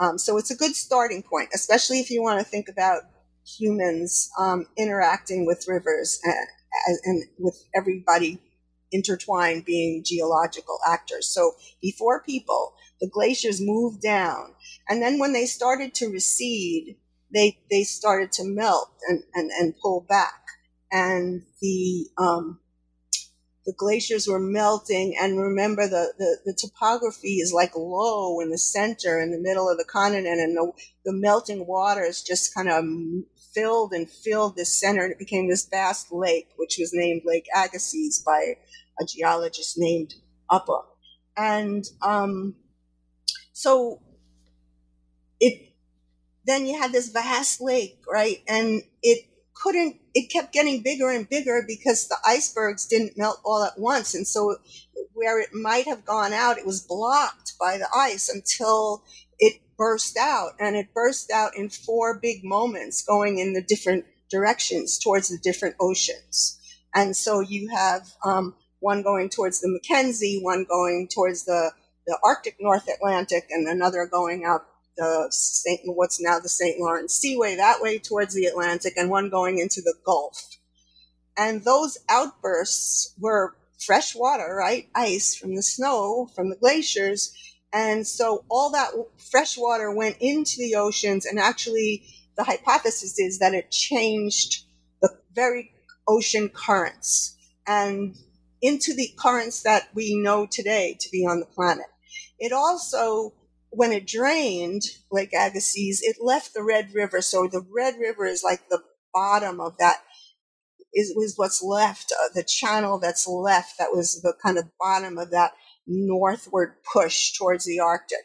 Um, 0.00 0.18
so 0.18 0.38
it's 0.38 0.50
a 0.50 0.56
good 0.56 0.76
starting 0.76 1.22
point, 1.22 1.50
especially 1.54 2.00
if 2.00 2.10
you 2.10 2.22
want 2.22 2.38
to 2.38 2.44
think 2.44 2.68
about 2.68 3.02
humans 3.44 4.30
um, 4.38 4.66
interacting 4.76 5.46
with 5.46 5.66
rivers 5.68 6.20
and, 6.24 6.98
and 7.04 7.24
with 7.38 7.64
everybody 7.74 8.40
intertwined 8.92 9.64
being 9.64 10.02
geological 10.04 10.78
actors. 10.86 11.26
So 11.26 11.52
before 11.82 12.22
people, 12.22 12.74
the 13.00 13.08
glaciers 13.08 13.60
moved 13.60 14.00
down. 14.02 14.54
And 14.88 15.02
then 15.02 15.18
when 15.18 15.32
they 15.32 15.46
started 15.46 15.94
to 15.94 16.08
recede, 16.08 16.96
they 17.32 17.58
they 17.70 17.82
started 17.82 18.32
to 18.32 18.44
melt 18.44 18.90
and, 19.08 19.22
and, 19.34 19.50
and 19.50 19.74
pull 19.82 20.04
back. 20.08 20.42
And 20.90 21.42
the 21.60 22.08
um, 22.16 22.60
the 23.66 23.74
glaciers 23.76 24.26
were 24.26 24.40
melting. 24.40 25.16
And 25.20 25.38
remember 25.38 25.86
the, 25.86 26.14
the, 26.18 26.38
the, 26.46 26.54
topography 26.54 27.36
is 27.36 27.52
like 27.52 27.76
low 27.76 28.40
in 28.40 28.50
the 28.50 28.56
center 28.56 29.20
in 29.20 29.30
the 29.30 29.38
middle 29.38 29.68
of 29.68 29.76
the 29.76 29.84
continent. 29.84 30.40
And 30.40 30.56
the, 30.56 30.72
the 31.04 31.12
melting 31.12 31.66
waters 31.66 32.22
just 32.22 32.54
kind 32.54 32.70
of 32.70 32.82
filled 33.52 33.92
and 33.92 34.08
filled 34.08 34.56
this 34.56 34.80
center. 34.80 35.02
And 35.02 35.12
it 35.12 35.18
became 35.18 35.50
this 35.50 35.68
vast 35.68 36.10
lake 36.10 36.48
which 36.56 36.76
was 36.78 36.92
named 36.94 37.22
lake 37.26 37.46
agassiz 37.54 38.22
by 38.24 38.56
a 38.98 39.04
geologist 39.04 39.74
named 39.76 40.14
upham 40.50 40.80
and 41.38 41.84
um, 42.02 42.56
so 43.52 44.02
it 45.40 45.67
then 46.48 46.66
you 46.66 46.78
had 46.78 46.92
this 46.92 47.10
vast 47.10 47.60
lake, 47.60 47.98
right? 48.10 48.42
And 48.48 48.82
it 49.02 49.24
couldn't, 49.54 49.96
it 50.14 50.30
kept 50.30 50.52
getting 50.52 50.82
bigger 50.82 51.10
and 51.10 51.28
bigger 51.28 51.64
because 51.66 52.08
the 52.08 52.16
icebergs 52.26 52.86
didn't 52.86 53.18
melt 53.18 53.40
all 53.44 53.64
at 53.64 53.78
once. 53.78 54.14
And 54.14 54.26
so 54.26 54.56
where 55.14 55.40
it 55.40 55.52
might 55.52 55.86
have 55.86 56.04
gone 56.04 56.32
out, 56.32 56.58
it 56.58 56.66
was 56.66 56.80
blocked 56.80 57.54
by 57.58 57.76
the 57.76 57.88
ice 57.94 58.28
until 58.28 59.02
it 59.38 59.60
burst 59.76 60.16
out. 60.16 60.52
And 60.58 60.76
it 60.76 60.94
burst 60.94 61.30
out 61.30 61.56
in 61.56 61.68
four 61.68 62.18
big 62.18 62.44
moments 62.44 63.02
going 63.02 63.38
in 63.38 63.52
the 63.52 63.62
different 63.62 64.04
directions 64.30 64.98
towards 64.98 65.28
the 65.28 65.38
different 65.38 65.76
oceans. 65.80 66.58
And 66.94 67.16
so 67.16 67.40
you 67.40 67.68
have 67.68 68.12
um, 68.24 68.54
one 68.80 69.02
going 69.02 69.28
towards 69.28 69.60
the 69.60 69.68
Mackenzie, 69.68 70.40
one 70.40 70.64
going 70.68 71.08
towards 71.12 71.44
the, 71.44 71.72
the 72.06 72.18
Arctic 72.24 72.56
North 72.60 72.88
Atlantic, 72.88 73.46
and 73.50 73.66
another 73.66 74.06
going 74.06 74.44
out 74.44 74.66
the 74.98 75.28
St. 75.30 75.80
what's 75.84 76.20
now 76.20 76.38
the 76.38 76.48
St. 76.48 76.78
Lawrence 76.78 77.14
Seaway 77.14 77.56
that 77.56 77.80
way 77.80 77.98
towards 77.98 78.34
the 78.34 78.44
Atlantic, 78.44 78.94
and 78.96 79.08
one 79.08 79.30
going 79.30 79.58
into 79.58 79.80
the 79.80 79.94
Gulf. 80.04 80.58
And 81.36 81.64
those 81.64 81.96
outbursts 82.08 83.14
were 83.18 83.56
fresh 83.78 84.14
water, 84.14 84.54
right? 84.54 84.88
Ice 84.94 85.36
from 85.36 85.54
the 85.54 85.62
snow, 85.62 86.28
from 86.34 86.50
the 86.50 86.56
glaciers. 86.56 87.32
And 87.72 88.06
so 88.06 88.44
all 88.50 88.70
that 88.72 88.90
fresh 89.30 89.56
water 89.56 89.94
went 89.94 90.16
into 90.20 90.56
the 90.58 90.74
oceans, 90.74 91.24
and 91.26 91.38
actually, 91.38 92.04
the 92.36 92.44
hypothesis 92.44 93.18
is 93.18 93.38
that 93.38 93.54
it 93.54 93.70
changed 93.70 94.64
the 95.00 95.10
very 95.34 95.72
ocean 96.06 96.48
currents 96.48 97.36
and 97.66 98.16
into 98.62 98.94
the 98.94 99.12
currents 99.16 99.62
that 99.62 99.88
we 99.94 100.16
know 100.16 100.46
today 100.46 100.96
to 100.98 101.08
be 101.10 101.26
on 101.26 101.40
the 101.40 101.46
planet. 101.46 101.86
It 102.38 102.52
also 102.52 103.32
when 103.78 103.92
it 103.92 104.08
drained 104.08 104.82
Lake 105.12 105.32
Agassiz, 105.32 106.00
it 106.02 106.16
left 106.20 106.52
the 106.52 106.64
Red 106.64 106.92
River. 106.92 107.22
So 107.22 107.46
the 107.46 107.64
Red 107.72 107.94
River 107.96 108.26
is 108.26 108.42
like 108.42 108.68
the 108.68 108.82
bottom 109.14 109.60
of 109.60 109.78
that 109.78 109.98
is 110.92 111.12
was 111.14 111.34
what's 111.36 111.62
left, 111.62 112.12
uh, 112.12 112.30
the 112.34 112.42
channel 112.42 112.98
that's 112.98 113.28
left 113.28 113.78
that 113.78 113.92
was 113.92 114.20
the 114.20 114.34
kind 114.42 114.58
of 114.58 114.64
bottom 114.80 115.16
of 115.16 115.30
that 115.30 115.52
northward 115.86 116.74
push 116.92 117.38
towards 117.38 117.66
the 117.66 117.78
Arctic. 117.78 118.24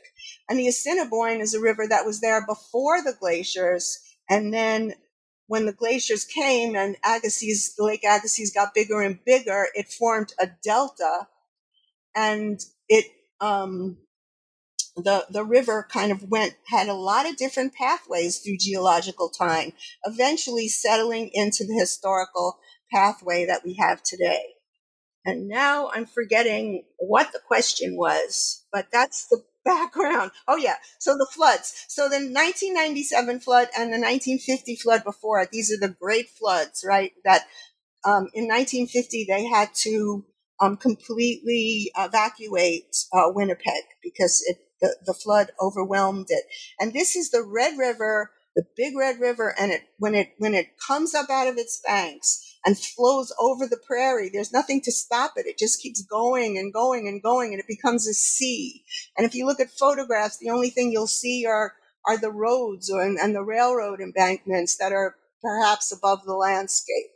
And 0.50 0.58
the 0.58 0.68
Assiniboine 0.68 1.40
is 1.40 1.54
a 1.54 1.62
river 1.62 1.86
that 1.88 2.04
was 2.04 2.20
there 2.20 2.44
before 2.48 3.04
the 3.04 3.14
glaciers. 3.20 4.00
And 4.28 4.52
then 4.52 4.96
when 5.46 5.68
the 5.68 5.74
glaciers 5.74 6.26
came 6.26 6.76
and 6.76 6.98
Agassiz, 7.06 7.76
Lake 7.78 8.04
Agassiz 8.04 8.52
got 8.52 8.74
bigger 8.74 9.04
and 9.04 9.20
bigger, 9.24 9.68
it 9.76 9.90
formed 9.90 10.34
a 10.42 10.48
delta 10.64 11.28
and 12.16 12.60
it, 12.90 13.06
um, 13.40 13.98
the, 14.96 15.26
the 15.30 15.44
river 15.44 15.88
kind 15.92 16.12
of 16.12 16.30
went, 16.30 16.56
had 16.68 16.88
a 16.88 16.94
lot 16.94 17.28
of 17.28 17.38
different 17.38 17.74
pathways 17.74 18.40
through 18.40 18.58
geological 18.60 19.30
time, 19.30 19.74
eventually 20.06 20.68
settling 20.68 21.32
into 21.34 21.66
the 21.66 21.74
historical 21.74 22.60
pathway 22.92 23.46
that 23.46 23.64
we 23.66 23.76
have 23.76 24.04
today. 24.04 24.54
And 25.26 25.48
now 25.48 25.90
I'm 25.94 26.06
forgetting 26.06 26.84
what 26.98 27.32
the 27.32 27.40
question 27.48 27.96
was, 27.96 28.66
but 28.72 28.88
that's 28.92 29.28
the 29.28 29.44
background. 29.66 30.32
Oh 30.48 30.58
yeah. 30.58 30.76
So 31.00 31.18
the 31.18 31.28
floods. 31.32 31.86
So 31.88 32.04
the 32.04 32.18
1997 32.18 33.40
flood 33.40 33.70
and 33.78 33.94
the 33.94 34.00
1950 34.00 34.76
flood 34.76 35.04
before 35.04 35.40
it, 35.40 35.52
these 35.52 35.72
are 35.72 35.80
the 35.80 35.96
great 36.00 36.30
floods, 36.30 36.84
right? 36.86 37.14
That 37.24 37.44
um, 38.06 38.28
in 38.34 38.48
1950 38.48 39.26
they 39.30 39.46
had 39.46 39.70
to 39.84 40.26
um, 40.60 40.78
completely 40.78 41.92
evacuate 41.98 42.96
uh, 43.14 43.32
Winnipeg 43.34 43.84
because 44.02 44.44
it 44.48 44.58
the, 44.84 44.96
the 45.08 45.16
flood 45.16 45.52
overwhelmed 45.60 46.28
it. 46.30 46.44
And 46.80 46.94
this 46.94 47.16
is 47.16 47.32
the 47.32 47.42
Red 47.44 47.80
River 47.80 48.30
the 48.56 48.66
Big 48.78 48.96
Red 48.96 49.20
River, 49.20 49.56
and 49.60 49.72
it 49.72 49.82
when 49.98 50.14
it 50.14 50.34
when 50.38 50.54
it 50.54 50.78
comes 50.78 51.16
up 51.16 51.30
out 51.30 51.48
of 51.48 51.58
its 51.58 51.82
banks 51.86 52.58
and 52.66 52.78
flows 52.78 53.34
over 53.40 53.66
the 53.66 53.82
prairie, 53.86 54.30
there's 54.32 54.54
nothing 54.54 54.80
to 54.82 54.92
stop 54.92 55.34
it. 55.38 55.48
It 55.48 55.58
just 55.58 55.82
keeps 55.82 56.04
going 56.04 56.58
and 56.58 56.72
going 56.72 57.08
and 57.08 57.22
going, 57.22 57.52
and 57.52 57.60
it 57.60 57.68
becomes 57.68 58.08
a 58.08 58.14
sea. 58.14 58.84
And 59.18 59.26
if 59.26 59.34
you 59.34 59.46
look 59.46 59.60
at 59.60 59.72
photographs, 59.72 60.38
the 60.38 60.52
only 60.52 60.70
thing 60.70 60.92
you'll 60.92 61.08
see 61.08 61.46
are 61.48 61.74
are 62.08 62.18
the 62.18 62.32
roads 62.32 62.92
or, 62.92 63.02
and, 63.02 63.18
and 63.18 63.34
the 63.34 63.44
railroad 63.44 64.00
embankments 64.02 64.78
that 64.78 64.92
are 64.92 65.16
perhaps 65.42 65.92
above 65.92 66.24
the 66.26 66.34
landscape. 66.34 67.12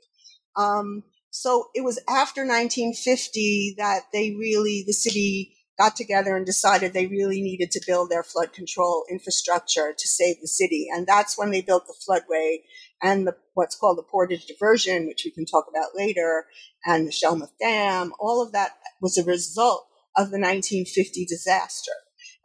Um, 0.56 1.04
so 1.30 1.68
it 1.76 1.84
was 1.84 2.00
after 2.10 2.42
1950 2.42 3.76
that 3.78 4.04
they 4.12 4.32
really, 4.32 4.84
the 4.88 4.94
city 4.94 5.57
got 5.78 5.96
together 5.96 6.36
and 6.36 6.46
decided 6.46 6.94
they 6.94 7.08
really 7.08 7.42
needed 7.42 7.72
to 7.72 7.84
build 7.86 8.10
their 8.10 8.24
flood 8.24 8.52
control 8.54 9.06
infrastructure 9.10 9.94
to 9.98 10.08
save 10.08 10.42
the 10.42 10.48
city. 10.48 10.88
And 10.92 11.06
that's 11.06 11.38
when 11.38 11.52
they 11.52 11.62
built 11.62 11.86
the 11.88 11.94
floodway 11.94 12.58
and 13.02 13.28
the, 13.28 13.36
what's 13.54 13.76
called 13.76 13.98
the 13.98 14.04
portage 14.04 14.46
diversion, 14.46 15.08
which 15.08 15.22
we 15.24 15.32
can 15.32 15.46
talk 15.46 15.66
about 15.70 15.96
later, 15.96 16.46
and 16.86 17.08
the 17.08 17.12
Shellmouth 17.12 17.52
Dam. 17.60 18.12
All 18.20 18.42
of 18.42 18.52
that 18.54 18.72
was 19.02 19.18
a 19.18 19.24
result 19.24 19.88
of 20.16 20.32
the 20.32 20.40
1950 20.40 21.26
disaster. 21.26 21.92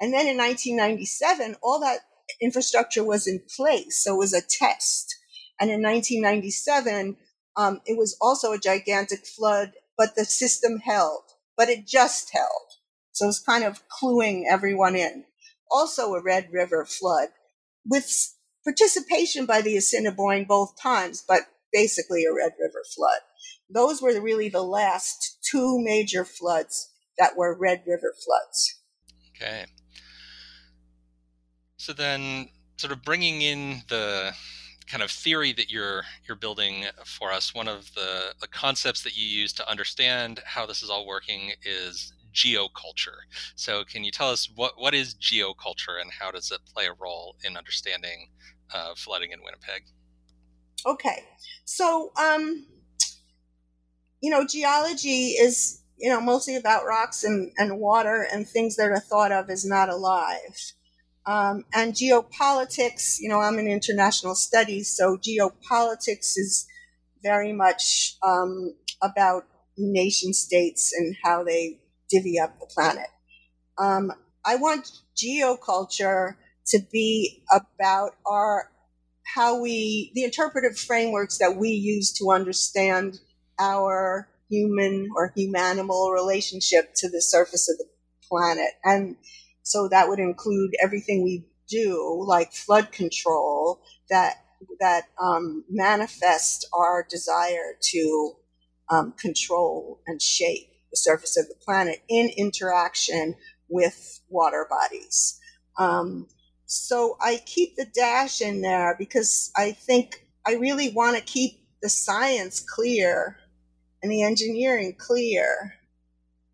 And 0.01 0.13
then 0.13 0.27
in 0.27 0.37
1997, 0.37 1.57
all 1.63 1.81
that 1.81 2.01
infrastructure 2.41 3.05
was 3.05 3.27
in 3.27 3.41
place. 3.57 4.03
So 4.03 4.15
it 4.15 4.19
was 4.19 4.35
a 4.35 4.43
test. 4.43 5.15
And 5.61 5.71
in 5.71 5.83
1997, 5.83 7.17
um, 7.57 7.81
it 7.87 7.97
was 7.97 8.17
also 8.21 8.53
a 8.53 8.59
gigantic 8.59 9.27
flood, 9.27 9.73
but 9.97 10.17
the 10.17 10.25
system 10.25 10.79
held, 10.79 11.23
but 11.57 11.69
it 11.69 11.87
just 11.87 12.31
held. 12.33 12.82
So 13.13 13.29
it's 13.29 13.41
kind 13.41 13.65
of 13.65 13.83
cluing 13.89 14.43
everyone 14.49 14.97
in. 14.97 15.25
Also 15.71 16.15
a 16.15 16.23
Red 16.23 16.49
River 16.53 16.85
flood 16.85 17.29
with 17.87 18.35
participation 18.65 19.47
by 19.47 19.61
the 19.61 19.77
Assiniboine 19.77 20.45
both 20.45 20.81
times, 20.81 21.25
but 21.27 21.43
basically 21.73 22.25
a 22.25 22.35
Red 22.35 22.53
River 22.61 22.85
flood. 22.95 23.21
Those 23.71 24.03
were 24.03 24.21
really 24.21 24.49
the 24.49 24.63
last 24.63 25.39
two 25.51 25.79
major 25.83 26.25
floods 26.25 26.91
that 27.19 27.37
were 27.37 27.57
Red 27.59 27.83
River 27.87 28.15
floods. 28.25 28.81
Okay. 29.37 29.65
So 31.77 31.93
then, 31.93 32.49
sort 32.77 32.93
of 32.93 33.03
bringing 33.03 33.43
in 33.43 33.83
the 33.89 34.33
kind 34.87 35.03
of 35.03 35.11
theory 35.11 35.53
that 35.53 35.71
you're 35.71 36.05
you're 36.29 36.37
building 36.37 36.85
for 37.05 37.33
us, 37.33 37.55
one 37.55 37.69
of 37.69 37.93
the, 37.95 38.35
the 38.41 38.47
concepts 38.49 39.03
that 39.03 39.17
you 39.17 39.27
use 39.27 39.53
to 39.55 39.69
understand 39.69 40.41
how 40.45 40.67
this 40.67 40.83
is 40.83 40.91
all 40.91 41.07
working 41.07 41.53
is 41.65 42.13
geoculture. 42.33 43.21
So, 43.57 43.85
can 43.85 44.05
you 44.05 44.11
tell 44.11 44.31
us 44.31 44.51
what 44.55 44.75
what 44.77 44.95
is 44.95 45.15
geoculture 45.15 46.01
and 46.01 46.11
how 46.21 46.31
does 46.31 46.51
it 46.51 46.61
play 46.73 46.87
a 46.87 46.95
role 46.95 47.37
in 47.45 47.57
understanding 47.57 48.29
uh, 48.75 48.95
flooding 48.97 49.33
in 49.33 49.41
Winnipeg? 49.43 49.85
Okay, 50.85 51.25
so 51.65 52.13
um, 52.21 52.67
you 54.21 54.31
know, 54.31 54.47
geology 54.47 55.31
is 55.31 55.83
you 55.99 56.11
know 56.11 56.21
mostly 56.21 56.57
about 56.57 56.85
rocks 56.85 57.25
and, 57.25 57.53
and 57.59 57.79
water 57.79 58.27
and 58.33 58.49
things 58.49 58.77
that 58.77 58.91
are 58.91 59.01
thought 59.01 59.33
of 59.33 59.51
as 59.51 59.65
not 59.65 59.89
alive. 59.89 60.73
Um, 61.25 61.65
and 61.73 61.93
geopolitics, 61.93 63.19
you 63.21 63.29
know, 63.29 63.41
I'm 63.41 63.59
in 63.59 63.69
international 63.69 64.35
studies, 64.35 64.89
so 64.97 65.17
geopolitics 65.17 66.37
is 66.37 66.67
very 67.23 67.53
much 67.53 68.17
um, 68.23 68.75
about 69.01 69.45
nation 69.77 70.35
states 70.35 70.93
and 70.93 71.15
how 71.23 71.45
they 71.45 71.79
divvy 72.13 72.39
up 72.39 72.59
the 72.61 72.67
planet. 72.67 73.09
Um, 73.79 74.13
I 74.45 74.57
want 74.57 74.91
geoculture 75.17 76.37
to 76.69 76.79
be 76.93 77.43
about 77.53 78.13
our 78.27 78.71
how 79.35 79.61
we 79.61 80.13
the 80.15 80.25
interpretive 80.25 80.77
frameworks 80.79 81.39
that 81.39 81.57
we 81.57 81.71
use 81.71 82.13
to 82.13 82.31
understand 82.31 83.21
our 83.59 84.29
human 84.51 85.09
or 85.17 85.33
humanimal 85.37 86.13
relationship 86.13 86.93
to 86.97 87.09
the 87.09 87.23
surface 87.23 87.71
of 87.71 87.79
the 87.79 87.87
planet 88.29 88.71
and 88.85 89.17
so 89.63 89.89
that 89.89 90.09
would 90.09 90.19
include 90.19 90.73
everything 90.83 91.23
we 91.23 91.45
do, 91.69 92.25
like 92.27 92.53
flood 92.53 92.93
control, 92.93 93.81
that 94.11 94.37
that 94.81 95.05
um, 95.21 95.65
manifest 95.69 96.69
our 96.73 97.07
desire 97.09 97.77
to 97.81 98.33
um, 98.91 99.13
control 99.13 100.01
and 100.07 100.23
shape 100.23 100.72
the 100.93 100.97
surface 100.97 101.37
of 101.37 101.49
the 101.49 101.57
planet 101.65 102.03
in 102.09 102.31
interaction 102.37 103.35
with 103.69 104.21
water 104.29 104.69
bodies. 104.71 105.41
Um, 105.79 106.29
so 106.67 107.17
I 107.21 107.41
keep 107.45 107.77
the 107.77 107.87
dash 107.87 108.41
in 108.41 108.61
there 108.61 108.95
because 108.99 109.51
I 109.57 109.73
think 109.73 110.27
I 110.47 110.55
really 110.55 110.91
want 110.91 111.17
to 111.17 111.23
keep 111.23 111.61
the 111.83 111.89
science 111.89 112.61
clear 112.61 113.39
and 114.03 114.13
the 114.13 114.23
engineering 114.23 114.95
clear 114.97 115.75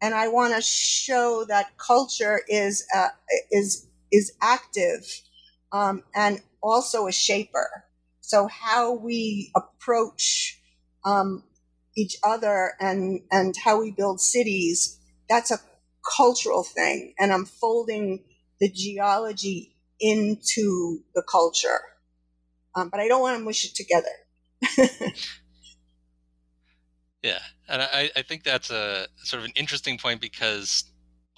and 0.00 0.14
I 0.14 0.28
want 0.28 0.54
to 0.54 0.60
show 0.60 1.44
that 1.48 1.76
culture 1.76 2.40
is 2.48 2.86
uh, 2.94 3.08
is 3.50 3.86
is 4.12 4.32
active 4.40 5.04
um, 5.72 6.02
and 6.14 6.40
also 6.62 7.06
a 7.06 7.12
shaper. 7.12 7.84
So 8.20 8.46
how 8.46 8.92
we 8.94 9.50
approach 9.56 10.60
um, 11.04 11.42
each 11.98 12.16
other 12.22 12.72
and 12.80 13.20
and 13.30 13.54
how 13.64 13.80
we 13.80 13.90
build 13.90 14.20
cities 14.20 14.98
that's 15.28 15.50
a 15.50 15.58
cultural 16.16 16.64
thing, 16.64 17.14
and 17.18 17.32
I'm 17.32 17.44
folding 17.44 18.24
the 18.60 18.70
geology 18.70 19.74
into 20.00 21.00
the 21.14 21.22
culture, 21.22 21.80
um, 22.74 22.88
but 22.88 23.00
I 23.00 23.08
don't 23.08 23.20
want 23.20 23.38
to 23.38 23.44
mush 23.44 23.64
it 23.64 23.74
together. 23.74 25.12
Yeah, 27.20 27.40
and 27.68 27.82
I, 27.82 28.10
I 28.14 28.22
think 28.22 28.44
that's 28.44 28.70
a 28.70 29.08
sort 29.24 29.40
of 29.40 29.46
an 29.46 29.52
interesting 29.56 29.98
point 29.98 30.20
because 30.20 30.84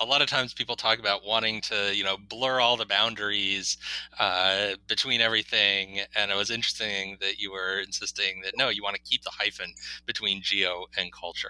a 0.01 0.05
lot 0.05 0.23
of 0.23 0.29
times 0.29 0.55
people 0.55 0.77
talk 0.77 0.99
about 0.99 1.25
wanting 1.25 1.61
to 1.61 1.95
you 1.95 2.03
know 2.03 2.17
blur 2.29 2.61
all 2.61 2.77
the 2.77 2.87
boundaries 2.87 3.77
uh, 4.19 4.71
between 4.89 5.21
everything 5.21 6.01
and 6.17 6.31
it 6.31 6.37
was 6.37 6.51
interesting 6.51 7.19
that 7.21 7.39
you 7.39 7.53
were 7.53 7.81
insisting 7.81 8.41
that 8.43 8.55
no 8.57 8.69
you 8.69 8.83
want 8.83 8.97
to 8.97 9.03
keep 9.03 9.23
the 9.23 9.31
hyphen 9.31 9.73
between 10.07 10.41
geo 10.43 10.87
and 10.97 11.13
culture 11.13 11.49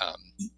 um, 0.00 0.48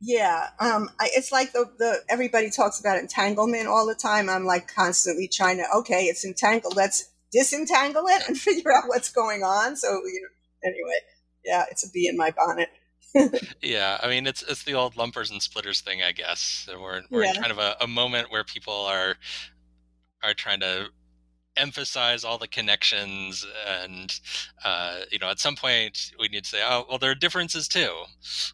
yeah 0.00 0.48
um, 0.60 0.88
I, 1.00 1.10
it's 1.14 1.32
like 1.32 1.52
the, 1.52 1.70
the 1.78 1.98
everybody 2.08 2.50
talks 2.50 2.80
about 2.80 2.98
entanglement 2.98 3.66
all 3.66 3.86
the 3.86 3.94
time 3.94 4.28
i'm 4.28 4.44
like 4.44 4.72
constantly 4.72 5.28
trying 5.28 5.58
to 5.58 5.64
okay 5.76 6.04
it's 6.04 6.24
entangled 6.24 6.76
let's 6.76 7.10
disentangle 7.32 8.06
it 8.06 8.22
and 8.28 8.38
figure 8.38 8.72
out 8.72 8.84
what's 8.86 9.10
going 9.10 9.42
on 9.42 9.76
so 9.76 9.88
you 9.88 10.22
know 10.22 10.68
anyway 10.68 10.98
yeah, 11.44 11.64
it's 11.70 11.86
a 11.86 11.90
bee 11.90 12.08
in 12.08 12.16
my 12.16 12.30
bonnet. 12.30 12.68
Yeah, 13.62 13.98
I 14.02 14.08
mean 14.08 14.26
it's 14.26 14.42
it's 14.42 14.64
the 14.64 14.74
old 14.74 14.96
lumpers 14.96 15.30
and 15.30 15.42
splitters 15.42 15.80
thing, 15.80 16.02
I 16.02 16.12
guess. 16.12 16.68
We're 16.68 17.02
we're 17.10 17.24
yeah. 17.24 17.30
in 17.30 17.36
kind 17.36 17.52
of 17.52 17.58
a, 17.58 17.76
a 17.80 17.86
moment 17.86 18.30
where 18.30 18.44
people 18.44 18.74
are 18.74 19.16
are 20.22 20.34
trying 20.34 20.60
to 20.60 20.86
emphasize 21.56 22.24
all 22.24 22.38
the 22.38 22.48
connections 22.48 23.46
and 23.68 24.18
uh, 24.64 25.00
you 25.10 25.18
know 25.18 25.28
at 25.28 25.38
some 25.38 25.54
point 25.54 26.12
we 26.18 26.28
need 26.28 26.44
to 26.44 26.48
say 26.48 26.62
oh 26.64 26.86
well 26.88 26.98
there 26.98 27.10
are 27.10 27.14
differences 27.14 27.68
too 27.68 27.92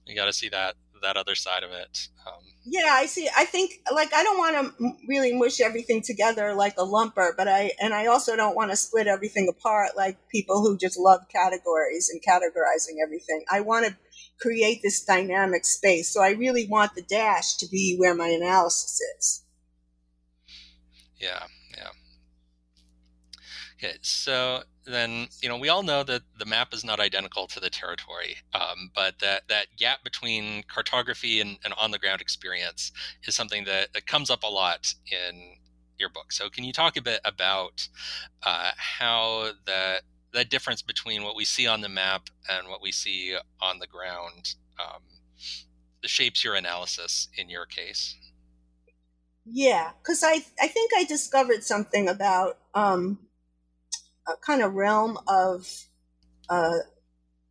you 0.04 0.16
got 0.16 0.24
to 0.24 0.32
see 0.32 0.48
that 0.48 0.74
that 1.02 1.16
other 1.16 1.34
side 1.34 1.62
of 1.62 1.70
it. 1.70 2.08
Um, 2.26 2.42
yeah, 2.64 2.90
I 2.90 3.06
see. 3.06 3.28
I 3.36 3.44
think 3.44 3.72
like 3.92 4.12
I 4.14 4.22
don't 4.22 4.38
want 4.38 4.78
to 4.78 4.92
really 5.08 5.34
mush 5.34 5.60
everything 5.60 6.02
together 6.02 6.54
like 6.54 6.74
a 6.76 6.84
lumper, 6.84 7.30
but 7.36 7.48
I 7.48 7.72
and 7.80 7.94
I 7.94 8.06
also 8.06 8.36
don't 8.36 8.56
want 8.56 8.70
to 8.70 8.76
split 8.76 9.06
everything 9.06 9.48
apart 9.48 9.90
like 9.96 10.18
people 10.28 10.60
who 10.62 10.76
just 10.76 10.98
love 10.98 11.20
categories 11.32 12.10
and 12.10 12.20
categorizing 12.22 13.02
everything. 13.02 13.44
I 13.50 13.60
want 13.60 13.86
to 13.86 13.96
create 14.40 14.80
this 14.82 15.02
dynamic 15.02 15.64
space. 15.64 16.08
So 16.08 16.22
I 16.22 16.30
really 16.30 16.66
want 16.66 16.94
the 16.94 17.02
dash 17.02 17.56
to 17.56 17.68
be 17.68 17.96
where 17.96 18.14
my 18.14 18.28
analysis 18.28 19.00
is. 19.18 19.44
Yeah, 21.18 21.44
yeah. 21.76 21.90
Okay, 23.78 23.96
so 24.02 24.62
then 24.86 25.28
you 25.42 25.48
know 25.48 25.56
we 25.56 25.68
all 25.68 25.82
know 25.82 26.02
that 26.02 26.22
the 26.38 26.46
map 26.46 26.72
is 26.72 26.84
not 26.84 27.00
identical 27.00 27.46
to 27.48 27.60
the 27.60 27.70
territory, 27.70 28.36
um, 28.54 28.90
but 28.94 29.18
that 29.20 29.42
that 29.48 29.66
gap 29.76 30.02
between 30.04 30.62
cartography 30.64 31.40
and, 31.40 31.58
and 31.64 31.74
on 31.74 31.90
the 31.90 31.98
ground 31.98 32.20
experience 32.20 32.92
is 33.24 33.34
something 33.34 33.64
that, 33.64 33.92
that 33.92 34.06
comes 34.06 34.30
up 34.30 34.42
a 34.42 34.48
lot 34.48 34.94
in 35.10 35.56
your 35.98 36.08
book. 36.08 36.32
So 36.32 36.48
can 36.48 36.64
you 36.64 36.72
talk 36.72 36.96
a 36.96 37.02
bit 37.02 37.20
about 37.24 37.88
uh, 38.44 38.70
how 38.76 39.50
that 39.66 40.02
that 40.32 40.50
difference 40.50 40.82
between 40.82 41.22
what 41.22 41.36
we 41.36 41.44
see 41.44 41.66
on 41.66 41.80
the 41.80 41.88
map 41.88 42.28
and 42.48 42.68
what 42.68 42.82
we 42.82 42.92
see 42.92 43.36
on 43.60 43.78
the 43.78 43.86
ground 43.86 44.54
um, 44.78 45.02
shapes 46.04 46.44
your 46.44 46.54
analysis 46.54 47.28
in 47.36 47.48
your 47.48 47.66
case? 47.66 48.16
Yeah, 49.44 49.92
because 50.02 50.22
I 50.22 50.44
I 50.60 50.68
think 50.68 50.92
I 50.96 51.04
discovered 51.04 51.64
something 51.64 52.08
about 52.08 52.58
um, 52.74 53.18
a 54.26 54.32
kind 54.44 54.62
of 54.62 54.74
realm 54.74 55.18
of 55.26 55.66
uh, 56.50 56.78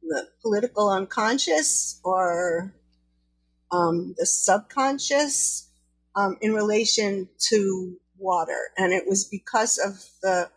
the 0.03 0.27
political 0.41 0.89
unconscious 0.89 1.99
or 2.03 2.73
um, 3.71 4.13
the 4.17 4.25
subconscious 4.25 5.69
um, 6.15 6.37
in 6.41 6.53
relation 6.53 7.29
to 7.49 7.97
water. 8.17 8.69
And 8.77 8.93
it 8.93 9.07
was 9.07 9.25
because 9.25 9.77
of 9.77 10.05
the 10.21 10.49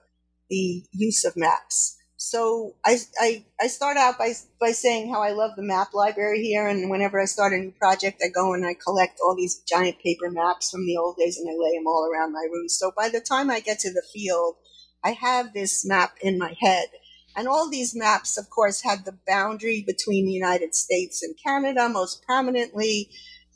the 0.50 0.84
use 0.92 1.24
of 1.24 1.36
maps. 1.36 1.96
So 2.22 2.74
I, 2.84 2.98
I, 3.18 3.44
I 3.62 3.66
start 3.68 3.96
out 3.96 4.18
by, 4.18 4.34
by 4.60 4.72
saying 4.72 5.10
how 5.10 5.22
I 5.22 5.30
love 5.30 5.52
the 5.56 5.62
map 5.62 5.94
library 5.94 6.42
here. 6.42 6.68
And 6.68 6.90
whenever 6.90 7.18
I 7.18 7.24
start 7.24 7.54
a 7.54 7.56
new 7.56 7.70
project, 7.70 8.20
I 8.22 8.28
go 8.28 8.52
and 8.52 8.66
I 8.66 8.74
collect 8.74 9.20
all 9.24 9.34
these 9.34 9.62
giant 9.66 9.98
paper 10.00 10.30
maps 10.30 10.70
from 10.70 10.84
the 10.84 10.98
old 10.98 11.16
days 11.16 11.38
and 11.38 11.48
I 11.48 11.54
lay 11.54 11.78
them 11.78 11.86
all 11.86 12.06
around 12.12 12.34
my 12.34 12.46
room. 12.52 12.68
So 12.68 12.92
by 12.94 13.08
the 13.08 13.22
time 13.22 13.50
I 13.50 13.60
get 13.60 13.78
to 13.80 13.90
the 13.90 14.02
field, 14.12 14.56
I 15.02 15.12
have 15.12 15.54
this 15.54 15.82
map 15.86 16.12
in 16.20 16.36
my 16.36 16.54
head. 16.60 16.88
And 17.36 17.48
all 17.48 17.70
these 17.70 17.96
maps, 17.96 18.36
of 18.36 18.50
course, 18.50 18.82
had 18.82 19.06
the 19.06 19.16
boundary 19.26 19.82
between 19.86 20.26
the 20.26 20.32
United 20.32 20.74
States 20.74 21.22
and 21.22 21.34
Canada 21.42 21.88
most 21.88 22.22
prominently, 22.26 23.08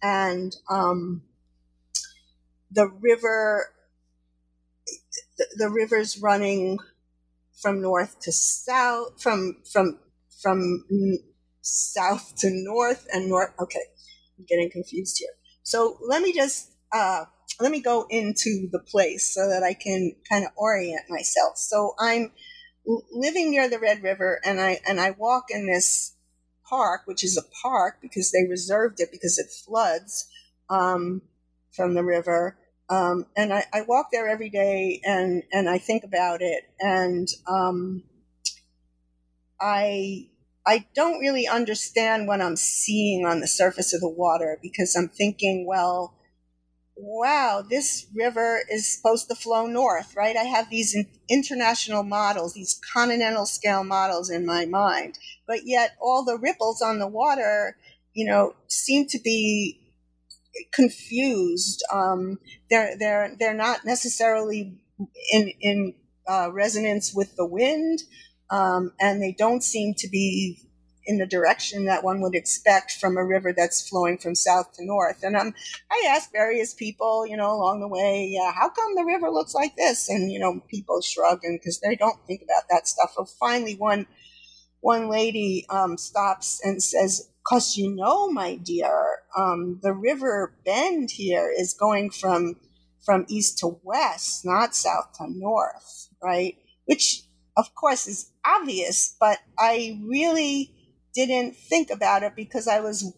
and 0.03 0.57
um, 0.71 1.21
the 2.71 2.89
river, 2.89 3.67
the, 5.37 5.47
the 5.59 5.69
rivers 5.69 6.19
running 6.19 6.79
from 7.61 7.81
north 7.81 8.21
to 8.21 8.33
south, 8.33 9.23
from 9.23 9.63
from 9.71 9.99
from 10.43 10.85
south 11.63 12.35
to 12.37 12.51
north 12.51 13.07
and 13.13 13.29
north. 13.29 13.53
Okay, 13.61 13.85
I'm 14.39 14.45
getting 14.49 14.71
confused 14.71 15.17
here. 15.19 15.33
So 15.63 15.99
let 16.07 16.23
me 16.23 16.33
just 16.33 16.73
uh, 16.93 17.25
let 17.61 17.71
me 17.71 17.81
go 17.81 18.07
into 18.11 18.69
the 18.71 18.81
place 18.81 19.35
so 19.35 19.49
that 19.49 19.63
I 19.63 19.75
can 19.75 20.15
kind 20.29 20.45
of 20.45 20.51
orient 20.57 21.05
myself. 21.09 21.57
So 21.57 21.95
I'm 21.99 22.33
living 23.13 23.51
near 23.51 23.69
the 23.69 23.79
Red 23.79 24.03
River, 24.03 24.41
and 24.45 24.61
I 24.61 24.81
and 24.87 25.01
I 25.01 25.13
walk 25.13 25.45
in 25.51 25.67
this 25.67 26.17
park, 26.69 27.03
which 27.05 27.25
is 27.25 27.37
a 27.37 27.63
park 27.63 27.99
because 28.01 28.31
they 28.33 28.49
reserved 28.49 29.01
it 29.01 29.11
because 29.13 29.39
it 29.39 29.51
floods 29.51 30.27
um, 30.71 31.23
from 31.73 31.95
the 31.95 32.05
river. 32.05 32.59
Um, 32.91 33.27
and 33.37 33.53
I, 33.53 33.65
I, 33.73 33.83
walk 33.89 34.09
there 34.13 34.29
every 34.29 34.51
day, 34.51 35.01
and 35.05 35.43
and 35.53 35.71
I 35.71 35.79
think 35.79 36.05
about 36.05 36.43
it, 36.43 36.65
and 36.81 37.27
um, 37.49 38.03
I 39.59 40.29
I 40.67 40.87
don't 40.95 41.19
really 41.19 41.47
understand 41.47 42.27
what 42.27 42.43
I'm 42.43 42.57
seeing 42.57 43.25
on 43.25 43.41
the 43.41 43.49
surface 43.49 43.95
of 43.95 44.01
the 44.01 44.09
water 44.09 44.59
because 44.63 44.95
I'm 44.97 45.09
thinking, 45.09 45.67
well, 45.67 46.15
wow, 46.97 47.65
this 47.69 48.07
river 48.15 48.61
is 48.71 48.97
supposed 48.97 49.29
to 49.29 49.35
flow 49.35 49.67
north, 49.67 50.15
right? 50.17 50.37
I 50.37 50.45
have 50.45 50.71
these 50.71 50.97
international 51.29 52.03
models, 52.03 52.55
these 52.55 52.81
continental 52.93 53.47
scale 53.47 53.85
models 53.85 54.31
in 54.31 54.47
my 54.47 54.65
mind, 54.65 55.19
but 55.47 55.61
yet 55.65 55.97
all 56.01 56.25
the 56.25 56.39
ripples 56.39 56.81
on 56.81 56.99
the 56.99 57.09
water, 57.09 57.77
you 58.13 58.25
know, 58.25 58.55
seem 58.69 59.07
to 59.09 59.19
be 59.19 59.81
confused. 60.73 61.83
Um, 61.93 62.39
they're 62.71 62.97
they're 62.99 63.37
they're 63.39 63.55
not 63.55 63.85
necessarily 63.85 64.79
in 65.33 65.53
in 65.61 65.95
uh, 66.29 66.51
resonance 66.53 67.13
with 67.15 67.37
the 67.37 67.47
wind, 67.47 68.01
um, 68.51 68.93
and 69.01 69.23
they 69.23 69.33
don't 69.37 69.63
seem 69.63 69.95
to 69.99 70.09
be 70.09 70.59
in 71.07 71.19
the 71.19 71.27
direction 71.27 71.85
that 71.85 72.03
one 72.03 72.23
would 72.23 72.35
expect 72.35 72.93
from 72.93 73.19
a 73.19 73.25
river 73.25 73.53
that's 73.55 73.87
flowing 73.87 74.17
from 74.17 74.35
south 74.35 74.73
to 74.73 74.85
north. 74.85 75.23
And 75.23 75.37
um, 75.37 75.53
I 75.91 76.07
asked 76.09 76.33
various 76.33 76.73
people, 76.73 77.27
you 77.27 77.37
know, 77.37 77.53
along 77.53 77.81
the 77.81 77.89
way, 77.89 78.39
how 78.55 78.71
come 78.71 78.95
the 78.95 79.05
river 79.05 79.31
looks 79.31 79.55
like 79.55 79.77
this? 79.77 80.09
And 80.09 80.33
you 80.33 80.39
know, 80.39 80.61
people 80.69 81.01
shrug 81.03 81.41
and 81.45 81.59
because 81.61 81.81
they 81.81 81.97
don't 81.97 82.19
think 82.27 82.43
about 82.43 82.65
that 82.71 82.89
stuff. 82.89 83.13
But 83.17 83.29
finally, 83.29 83.75
one 83.75 84.07
one 84.81 85.09
lady 85.09 85.67
um, 85.71 85.97
stops 85.97 86.61
and 86.63 86.83
says, 86.83 87.31
"Cause 87.47 87.77
you 87.77 87.95
know, 87.95 88.31
my 88.31 88.57
dear, 88.57 89.23
um, 89.37 89.81
the 89.83 89.93
river 89.93 90.55
bend 90.65 91.11
here 91.11 91.51
is 91.51 91.75
going 91.75 92.11
from 92.11 92.57
from 93.05 93.27
east 93.29 93.59
to 93.59 93.79
west, 93.83 94.45
not 94.45 94.75
south 94.75 95.13
to 95.19 95.27
north, 95.29 96.09
right?" 96.23 96.57
Which 96.87 97.23
of 97.57 97.75
course 97.75 98.07
is 98.07 98.31
obvious, 98.45 99.15
but 99.21 99.39
I 99.59 100.01
really 100.05 100.75
didn't 101.15 101.57
think 101.57 101.91
about 101.91 102.23
it 102.23 102.35
because 102.35 102.67
I 102.67 102.81
was 102.81 103.13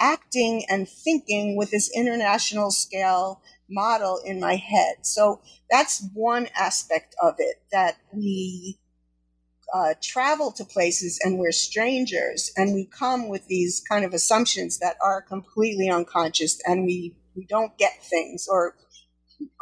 acting 0.00 0.64
and 0.68 0.88
thinking 0.88 1.56
with 1.56 1.70
this 1.70 1.90
international 1.94 2.70
scale 2.70 3.42
model 3.68 4.20
in 4.24 4.40
my 4.40 4.56
head. 4.56 4.96
So 5.02 5.40
that's 5.70 6.06
one 6.14 6.48
aspect 6.56 7.14
of 7.22 7.34
it 7.38 7.62
that 7.72 7.96
we 8.12 8.78
uh, 9.74 9.94
travel 10.00 10.52
to 10.52 10.64
places 10.64 11.18
and 11.22 11.38
we're 11.38 11.52
strangers 11.52 12.52
and 12.56 12.74
we 12.74 12.86
come 12.86 13.28
with 13.28 13.46
these 13.48 13.82
kind 13.88 14.04
of 14.04 14.14
assumptions 14.14 14.78
that 14.78 14.96
are 15.02 15.20
completely 15.20 15.90
unconscious 15.90 16.60
and 16.66 16.86
we, 16.86 17.16
we 17.36 17.44
don't 17.46 17.76
get 17.76 18.02
things 18.02 18.46
or 18.48 18.76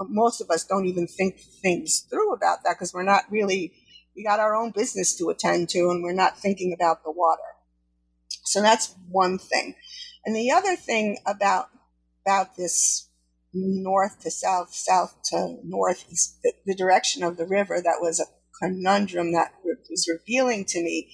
most 0.09 0.41
of 0.41 0.51
us 0.51 0.65
don't 0.65 0.87
even 0.87 1.07
think 1.07 1.41
things 1.63 2.07
through 2.11 2.33
about 2.35 2.59
that 2.63 2.75
because 2.75 2.93
we're 2.93 3.03
not 3.03 3.25
really 3.31 3.73
we 4.15 4.23
got 4.23 4.39
our 4.39 4.55
own 4.55 4.71
business 4.71 5.17
to 5.17 5.31
attend 5.31 5.71
to 5.71 5.89
and 5.91 6.03
we're 6.03 6.13
not 6.13 6.39
thinking 6.39 6.75
about 6.75 7.03
the 7.03 7.11
water 7.11 7.43
so 8.45 8.61
that's 8.61 8.95
one 9.09 9.39
thing. 9.39 9.75
And 10.25 10.37
the 10.37 10.51
other 10.51 10.77
thing 10.77 11.19
about 11.27 11.69
about 12.25 12.57
this 12.57 13.09
north 13.53 14.21
to 14.21 14.31
south, 14.31 14.75
south 14.75 15.17
to 15.31 15.57
northeast, 15.65 16.39
the, 16.43 16.53
the 16.65 16.75
direction 16.75 17.25
of 17.25 17.37
the 17.37 17.47
river 17.47 17.81
that 17.83 17.99
was 18.01 18.25
conundrum 18.63 19.33
that 19.33 19.53
was 19.65 20.09
revealing 20.09 20.65
to 20.67 20.83
me 20.83 21.13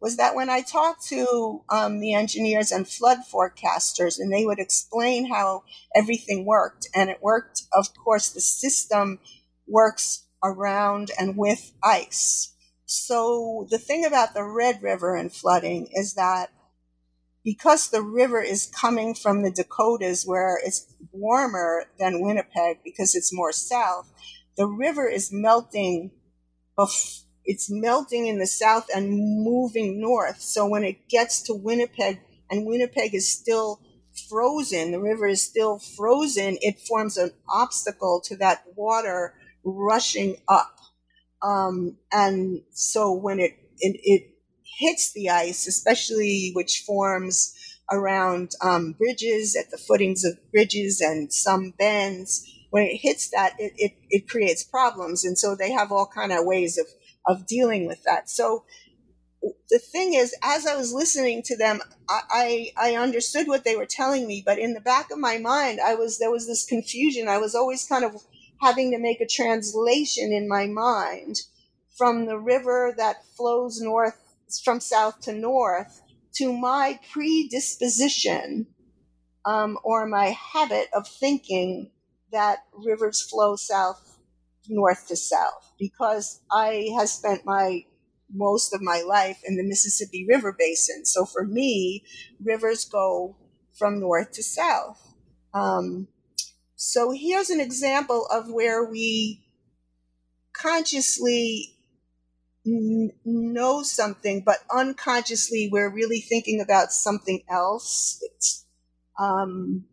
was 0.00 0.16
that 0.18 0.34
when 0.34 0.50
I 0.50 0.60
talked 0.60 1.06
to 1.08 1.62
um, 1.70 2.00
the 2.00 2.12
engineers 2.12 2.70
and 2.70 2.86
flood 2.86 3.18
forecasters, 3.32 4.18
and 4.18 4.30
they 4.30 4.44
would 4.44 4.58
explain 4.58 5.30
how 5.30 5.64
everything 5.94 6.44
worked, 6.44 6.86
and 6.94 7.08
it 7.08 7.22
worked, 7.22 7.62
of 7.72 7.88
course, 7.96 8.28
the 8.28 8.40
system 8.40 9.18
works 9.66 10.26
around 10.42 11.10
and 11.18 11.38
with 11.38 11.72
ice. 11.82 12.54
So 12.84 13.66
the 13.70 13.78
thing 13.78 14.04
about 14.04 14.34
the 14.34 14.44
Red 14.44 14.82
River 14.82 15.16
and 15.16 15.32
flooding 15.32 15.88
is 15.92 16.14
that 16.14 16.50
because 17.42 17.88
the 17.88 18.02
river 18.02 18.42
is 18.42 18.70
coming 18.74 19.14
from 19.14 19.42
the 19.42 19.50
Dakotas 19.50 20.24
where 20.24 20.58
it's 20.64 20.86
warmer 21.12 21.84
than 21.98 22.20
Winnipeg 22.20 22.78
because 22.84 23.14
it's 23.14 23.32
more 23.32 23.52
south, 23.52 24.10
the 24.56 24.66
river 24.66 25.06
is 25.08 25.30
melting. 25.32 26.10
It's 27.44 27.70
melting 27.70 28.26
in 28.26 28.38
the 28.38 28.46
south 28.46 28.88
and 28.94 29.10
moving 29.44 30.00
north. 30.00 30.40
So 30.40 30.66
when 30.66 30.84
it 30.84 31.08
gets 31.08 31.42
to 31.42 31.54
Winnipeg 31.54 32.20
and 32.50 32.66
Winnipeg 32.66 33.14
is 33.14 33.30
still 33.30 33.80
frozen, 34.28 34.92
the 34.92 35.00
river 35.00 35.26
is 35.26 35.42
still 35.42 35.78
frozen, 35.78 36.56
it 36.60 36.78
forms 36.80 37.16
an 37.16 37.32
obstacle 37.52 38.20
to 38.24 38.36
that 38.36 38.64
water 38.76 39.34
rushing 39.64 40.36
up. 40.48 40.78
Um, 41.42 41.98
and 42.10 42.62
so 42.72 43.12
when 43.12 43.38
it, 43.40 43.52
it, 43.78 44.00
it 44.02 44.30
hits 44.78 45.12
the 45.12 45.30
ice, 45.30 45.66
especially 45.66 46.52
which 46.54 46.84
forms 46.86 47.54
around 47.90 48.52
um, 48.62 48.92
bridges, 48.92 49.54
at 49.56 49.70
the 49.70 49.76
footings 49.76 50.24
of 50.24 50.38
bridges 50.50 51.00
and 51.00 51.32
some 51.32 51.74
bends, 51.78 52.50
when 52.74 52.82
it 52.82 52.96
hits 52.96 53.30
that, 53.30 53.54
it, 53.60 53.72
it, 53.76 53.92
it 54.10 54.28
creates 54.28 54.64
problems. 54.64 55.24
And 55.24 55.38
so 55.38 55.54
they 55.54 55.70
have 55.70 55.92
all 55.92 56.10
kind 56.12 56.32
of 56.32 56.44
ways 56.44 56.76
of, 56.76 56.86
of 57.24 57.46
dealing 57.46 57.86
with 57.86 58.02
that. 58.02 58.28
So 58.28 58.64
the 59.70 59.78
thing 59.78 60.14
is, 60.14 60.34
as 60.42 60.66
I 60.66 60.74
was 60.74 60.92
listening 60.92 61.44
to 61.44 61.56
them, 61.56 61.80
I, 62.08 62.72
I, 62.76 62.90
I 62.90 62.96
understood 62.96 63.46
what 63.46 63.62
they 63.62 63.76
were 63.76 63.86
telling 63.86 64.26
me, 64.26 64.42
but 64.44 64.58
in 64.58 64.74
the 64.74 64.80
back 64.80 65.12
of 65.12 65.20
my 65.20 65.38
mind, 65.38 65.78
I 65.80 65.94
was 65.94 66.18
there 66.18 66.32
was 66.32 66.48
this 66.48 66.66
confusion. 66.66 67.28
I 67.28 67.38
was 67.38 67.54
always 67.54 67.86
kind 67.86 68.04
of 68.04 68.20
having 68.60 68.90
to 68.90 68.98
make 68.98 69.20
a 69.20 69.26
translation 69.28 70.32
in 70.32 70.48
my 70.48 70.66
mind 70.66 71.42
from 71.96 72.26
the 72.26 72.38
river 72.40 72.92
that 72.96 73.24
flows 73.36 73.80
north 73.80 74.20
from 74.64 74.80
south 74.80 75.20
to 75.20 75.32
north 75.32 76.02
to 76.38 76.52
my 76.52 76.98
predisposition 77.12 78.66
um, 79.44 79.78
or 79.84 80.06
my 80.06 80.30
habit 80.30 80.88
of 80.92 81.06
thinking 81.06 81.92
that 82.32 82.58
rivers 82.72 83.22
flow 83.22 83.56
south, 83.56 84.18
north 84.68 85.08
to 85.08 85.16
south, 85.16 85.72
because 85.78 86.40
I 86.50 86.88
have 86.98 87.08
spent 87.08 87.44
my 87.44 87.84
most 88.32 88.74
of 88.74 88.82
my 88.82 89.02
life 89.06 89.38
in 89.46 89.56
the 89.56 89.62
Mississippi 89.62 90.26
River 90.28 90.54
Basin. 90.58 91.04
So 91.04 91.24
for 91.24 91.44
me, 91.44 92.04
rivers 92.42 92.84
go 92.84 93.36
from 93.78 94.00
north 94.00 94.32
to 94.32 94.42
south. 94.42 95.14
Um, 95.52 96.08
so 96.74 97.12
here's 97.12 97.50
an 97.50 97.60
example 97.60 98.26
of 98.30 98.50
where 98.50 98.84
we 98.84 99.44
consciously 100.52 101.76
know 102.64 103.82
something, 103.82 104.42
but 104.44 104.58
unconsciously 104.74 105.68
we're 105.70 105.92
really 105.92 106.20
thinking 106.20 106.60
about 106.60 106.92
something 106.92 107.42
else. 107.48 108.22
Um, 109.18 109.84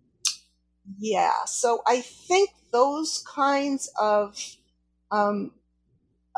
yeah. 0.99 1.45
So 1.45 1.81
I 1.87 2.01
think 2.01 2.51
those 2.71 3.23
kinds 3.33 3.91
of 3.99 4.37
um, 5.11 5.51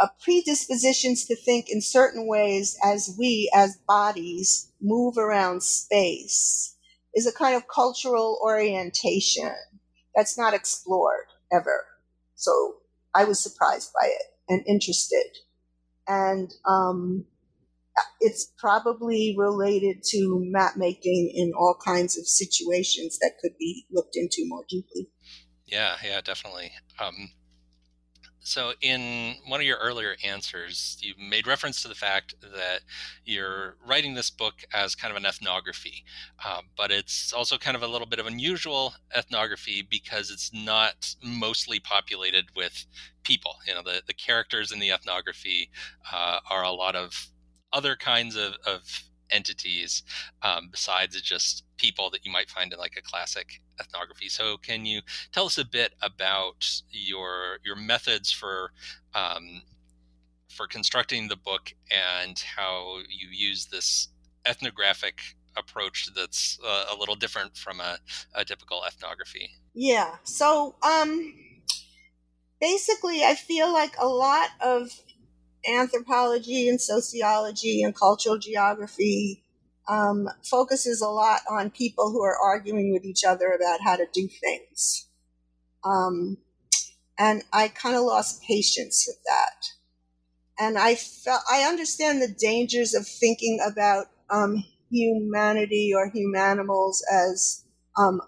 uh, 0.02 0.08
predispositions 0.24 1.26
to 1.28 1.36
think 1.36 1.68
in 1.70 1.82
certain 1.82 2.28
ways 2.28 2.78
as 2.84 3.16
we, 3.20 3.52
as 3.56 3.78
bodies, 3.88 4.72
move 4.82 5.18
around 5.18 5.64
space 5.64 6.76
is 7.16 7.28
a 7.28 7.34
kind 7.34 7.56
of 7.56 7.68
cultural 7.68 8.40
orientation 8.44 9.54
that's 10.16 10.38
not 10.38 10.54
explored 10.54 11.26
ever. 11.54 11.86
So 12.36 12.76
I 13.16 13.26
was 13.26 13.40
surprised 13.42 13.92
by 14.02 14.08
it 14.08 14.24
and 14.50 14.64
interested. 14.68 15.26
and 16.08 16.54
um, 16.68 17.26
it's 18.20 18.52
probably 18.58 19.36
related 19.38 20.04
to 20.04 20.42
map 20.46 20.74
making 20.78 21.32
in 21.34 21.52
all 21.58 21.78
kinds 21.86 22.18
of 22.18 22.28
situations 22.28 23.20
that 23.20 23.34
could 23.42 23.54
be 23.60 23.86
looked 23.92 24.16
into 24.16 24.44
more 24.48 24.66
deeply. 24.70 25.10
Yeah, 25.68 25.96
yeah, 26.04 26.22
definitely. 26.22 26.72
Um, 27.00 27.30
so, 28.46 28.74
in 28.82 29.36
one 29.48 29.62
of 29.62 29.66
your 29.66 29.78
earlier 29.78 30.18
answers, 30.22 30.98
you 31.02 31.14
made 31.18 31.48
reference 31.48 31.82
to 31.82 31.88
the 31.88 31.96
fact 31.96 32.36
that 32.42 32.82
you're 33.24 33.78
writing 33.86 34.16
this 34.16 34.30
book 34.30 34.56
as 34.74 34.96
kind 34.96 35.12
of 35.12 35.18
an 35.18 35.26
ethnography, 35.26 36.04
uh, 36.46 36.62
but 36.76 36.92
it's 36.92 37.32
also 37.32 37.58
kind 37.58 37.78
of 37.78 37.84
a 37.84 37.88
little 37.88 38.06
bit 38.06 38.20
of 38.20 38.28
unusual 38.28 38.96
ethnography 39.16 39.82
because 39.90 40.30
it's 40.30 40.52
not 40.54 41.16
mostly 41.24 41.80
populated 41.80 42.48
with 42.54 42.86
people. 43.24 43.56
You 43.66 43.76
know, 43.76 43.82
the, 43.82 44.02
the 44.06 44.14
characters 44.14 44.74
in 44.74 44.80
the 44.80 44.92
ethnography 44.92 45.70
uh, 46.12 46.40
are 46.50 46.64
a 46.64 46.72
lot 46.72 46.98
of 46.98 47.30
other 47.74 47.96
kinds 47.96 48.36
of, 48.36 48.54
of 48.66 49.04
entities 49.30 50.04
um, 50.44 50.70
besides 50.72 51.20
just 51.22 51.64
people 51.78 52.10
that 52.12 52.26
you 52.26 52.32
might 52.32 52.50
find 52.50 52.72
in 52.72 52.80
like 52.80 52.96
a 52.98 53.02
classic 53.02 53.62
ethnography. 53.80 54.30
So, 54.30 54.58
can 54.58 54.86
you 54.86 55.02
tell 55.32 55.46
us 55.46 55.58
a 55.58 55.66
bit 55.66 55.94
about 56.02 56.66
your 56.92 57.58
your 57.66 57.76
methods 57.76 58.32
for 58.32 58.72
um, 59.14 59.64
for 60.50 60.68
constructing 60.68 61.28
the 61.28 61.36
book 61.36 61.74
and 61.92 62.40
how 62.40 63.00
you 63.10 63.28
use 63.32 63.66
this 63.66 64.10
ethnographic 64.46 65.20
approach 65.58 66.10
that's 66.16 66.60
uh, 66.66 66.86
a 66.92 66.96
little 66.96 67.16
different 67.16 67.58
from 67.58 67.80
a, 67.80 67.98
a 68.36 68.46
typical 68.46 68.84
ethnography? 68.88 69.50
Yeah. 69.74 70.16
So, 70.24 70.76
um, 70.84 71.34
basically, 72.62 73.24
I 73.24 73.36
feel 73.36 73.72
like 73.74 73.96
a 74.00 74.08
lot 74.08 74.50
of 74.62 74.90
anthropology 75.70 76.68
and 76.68 76.80
sociology 76.80 77.82
and 77.84 77.96
cultural 77.96 78.38
geography 78.38 79.44
um, 79.88 80.30
focuses 80.44 81.02
a 81.02 81.08
lot 81.08 81.42
on 81.50 81.70
people 81.70 82.12
who 82.12 82.22
are 82.24 82.38
arguing 82.38 82.92
with 82.94 83.06
each 83.06 83.24
other 83.24 83.52
about 83.52 83.82
how 83.82 83.96
to 83.96 84.06
do 84.14 84.28
things. 84.28 85.08
Um, 85.84 86.38
and 87.18 87.44
I 87.52 87.68
kind 87.68 87.96
of 87.96 88.04
lost 88.04 88.42
patience 88.44 89.06
with 89.08 89.18
that. 89.26 90.64
And 90.64 90.78
I 90.78 90.96
felt 90.96 91.42
I 91.52 91.64
understand 91.64 92.22
the 92.22 92.34
dangers 92.40 92.94
of 92.94 93.08
thinking 93.08 93.60
about 93.66 94.08
um, 94.30 94.64
humanity 94.90 95.92
or 95.96 96.10
humanimals 96.10 97.02
as 97.12 97.64
um, 97.98 98.22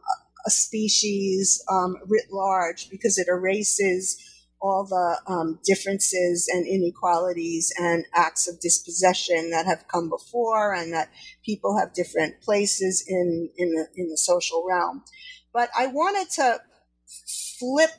a 0.46 0.50
species 0.50 1.64
um, 1.72 1.98
writ 2.08 2.32
large 2.32 2.90
because 2.90 3.18
it 3.18 3.28
erases 3.28 4.18
all 4.62 4.86
the 4.86 5.32
um, 5.32 5.60
differences 5.66 6.50
and 6.52 6.66
inequalities 6.66 7.72
and 7.78 8.06
acts 8.16 8.48
of 8.48 8.60
dispossession 8.60 9.52
that 9.52 9.66
have 9.66 9.88
come 9.88 10.10
before 10.10 10.74
and 10.74 10.94
that 10.94 11.10
people 11.44 11.78
have 11.78 11.94
different 11.94 12.42
places 12.42 13.04
in, 13.08 13.50
in, 13.58 13.72
the, 13.74 13.88
in 13.96 14.10
the 14.10 14.18
social 14.18 14.66
realm. 14.68 15.04
But 15.54 15.70
I 15.78 15.88
wanted 15.88 16.30
to 16.32 16.60
flip 17.60 17.92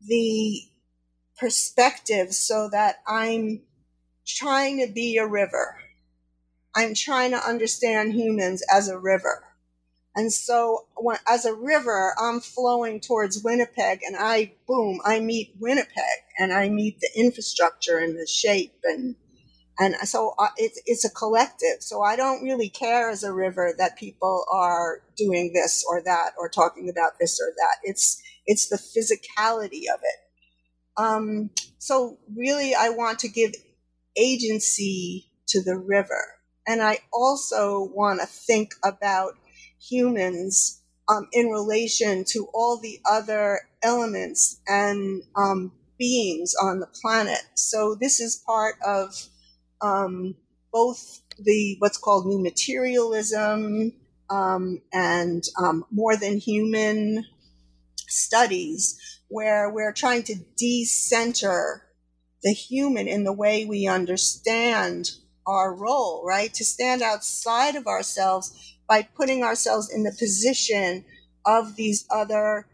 the 0.00 0.60
perspective 1.38 2.32
so 2.32 2.68
that 2.70 2.96
I'm 3.06 3.62
trying 4.26 4.84
to 4.84 4.92
be 4.92 5.16
a 5.16 5.26
river. 5.26 5.78
I'm 6.74 6.94
trying 6.94 7.30
to 7.30 7.38
understand 7.48 8.14
humans 8.14 8.62
as 8.72 8.88
a 8.88 8.98
river. 8.98 9.44
And 10.16 10.32
so 10.32 10.86
when, 10.96 11.18
as 11.28 11.44
a 11.44 11.54
river, 11.54 12.14
I'm 12.20 12.40
flowing 12.40 13.00
towards 13.00 13.42
Winnipeg 13.42 14.00
and 14.06 14.16
I, 14.18 14.52
boom, 14.66 15.00
I 15.04 15.20
meet 15.20 15.54
Winnipeg 15.58 16.22
and 16.38 16.52
I 16.52 16.68
meet 16.68 17.00
the 17.00 17.10
infrastructure 17.16 17.98
and 17.98 18.16
the 18.16 18.26
shape 18.26 18.74
and, 18.84 19.16
and 19.78 19.96
so 20.08 20.34
it's, 20.56 20.80
it's 20.86 21.04
a 21.04 21.10
collective. 21.10 21.80
So 21.80 22.02
I 22.02 22.14
don't 22.14 22.44
really 22.44 22.68
care 22.68 23.10
as 23.10 23.24
a 23.24 23.32
river 23.32 23.74
that 23.76 23.98
people 23.98 24.44
are 24.52 25.02
doing 25.16 25.52
this 25.52 25.84
or 25.88 26.00
that 26.04 26.30
or 26.38 26.48
talking 26.48 26.88
about 26.88 27.18
this 27.18 27.40
or 27.40 27.52
that. 27.56 27.78
It's, 27.82 28.22
it's 28.46 28.68
the 28.68 28.76
physicality 28.76 29.92
of 29.92 30.00
it. 30.00 30.20
Um, 30.96 31.50
so 31.78 32.18
really 32.36 32.72
I 32.72 32.90
want 32.90 33.18
to 33.20 33.28
give 33.28 33.52
agency 34.16 35.26
to 35.48 35.60
the 35.60 35.76
river. 35.76 36.22
And 36.68 36.80
I 36.80 37.00
also 37.12 37.90
want 37.92 38.20
to 38.20 38.26
think 38.26 38.74
about 38.84 39.34
humans 39.80 40.82
um, 41.08 41.28
in 41.32 41.48
relation 41.48 42.24
to 42.28 42.48
all 42.54 42.78
the 42.80 42.98
other 43.08 43.60
elements 43.82 44.60
and 44.66 45.22
um, 45.36 45.72
beings 45.98 46.54
on 46.60 46.80
the 46.80 46.86
planet. 46.86 47.42
So 47.54 47.96
this 48.00 48.20
is 48.20 48.42
part 48.46 48.76
of 48.84 49.14
um, 49.80 50.34
both 50.72 51.20
the 51.38 51.76
what's 51.78 51.98
called 51.98 52.26
new 52.26 52.42
materialism 52.42 53.92
um, 54.30 54.80
and 54.92 55.42
um, 55.62 55.84
more 55.90 56.16
than 56.16 56.38
human 56.38 57.24
studies, 58.08 59.20
where 59.28 59.70
we're 59.70 59.92
trying 59.92 60.22
to 60.24 60.36
decenter 60.56 61.82
the 62.42 62.52
human 62.52 63.08
in 63.08 63.24
the 63.24 63.32
way 63.32 63.64
we 63.64 63.86
understand 63.86 65.10
our 65.46 65.74
role, 65.74 66.24
right? 66.26 66.52
To 66.54 66.64
stand 66.64 67.02
outside 67.02 67.76
of 67.76 67.86
ourselves 67.86 68.73
by 68.88 69.02
putting 69.02 69.42
ourselves 69.42 69.92
in 69.92 70.02
the 70.02 70.12
position 70.18 71.04
of 71.44 71.76
these 71.76 72.06
other 72.10 72.66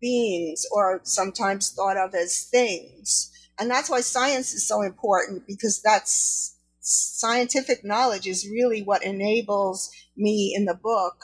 beings 0.00 0.66
or 0.72 1.00
sometimes 1.04 1.70
thought 1.70 1.96
of 1.96 2.14
as 2.14 2.44
things. 2.44 3.30
And 3.58 3.70
that's 3.70 3.90
why 3.90 4.00
science 4.00 4.54
is 4.54 4.66
so 4.66 4.82
important 4.82 5.46
because 5.46 5.80
that's 5.82 6.56
scientific 6.80 7.84
knowledge 7.84 8.26
is 8.26 8.48
really 8.48 8.82
what 8.82 9.04
enables 9.04 9.90
me 10.16 10.54
in 10.56 10.64
the 10.64 10.74
book 10.74 11.16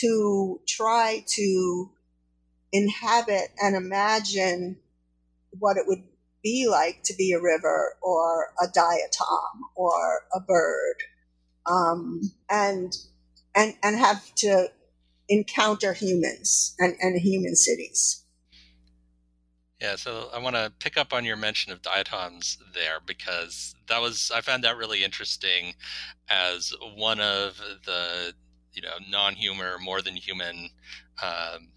to 0.00 0.60
try 0.66 1.24
to 1.26 1.90
inhabit 2.72 3.48
and 3.62 3.74
imagine 3.74 4.76
what 5.58 5.76
it 5.76 5.84
would 5.86 6.02
be 6.42 6.66
like 6.68 7.02
to 7.04 7.14
be 7.14 7.32
a 7.32 7.40
river 7.40 7.96
or 8.02 8.52
a 8.62 8.66
diatom 8.66 9.60
or 9.74 10.22
a 10.34 10.40
bird. 10.40 10.96
Um, 11.66 12.20
and 12.50 12.92
and 13.54 13.74
and 13.82 13.96
have 13.96 14.34
to 14.36 14.70
encounter 15.28 15.92
humans 15.92 16.74
and, 16.78 16.94
and 17.00 17.20
human 17.20 17.54
cities. 17.54 18.24
Yeah, 19.80 19.94
so 19.94 20.28
I 20.34 20.38
want 20.38 20.56
to 20.56 20.72
pick 20.80 20.96
up 20.96 21.12
on 21.12 21.24
your 21.24 21.36
mention 21.36 21.72
of 21.72 21.82
diatoms 21.82 22.58
there 22.74 22.98
because 23.06 23.76
that 23.88 24.00
was 24.00 24.32
I 24.34 24.40
found 24.40 24.64
that 24.64 24.76
really 24.76 25.04
interesting 25.04 25.74
as 26.28 26.72
one 26.96 27.20
of 27.20 27.60
the 27.84 28.34
you 28.72 28.82
know 28.82 28.94
non-human 29.08 29.80
more 29.80 30.02
than 30.02 30.16
human 30.16 30.70
um, 31.22 31.68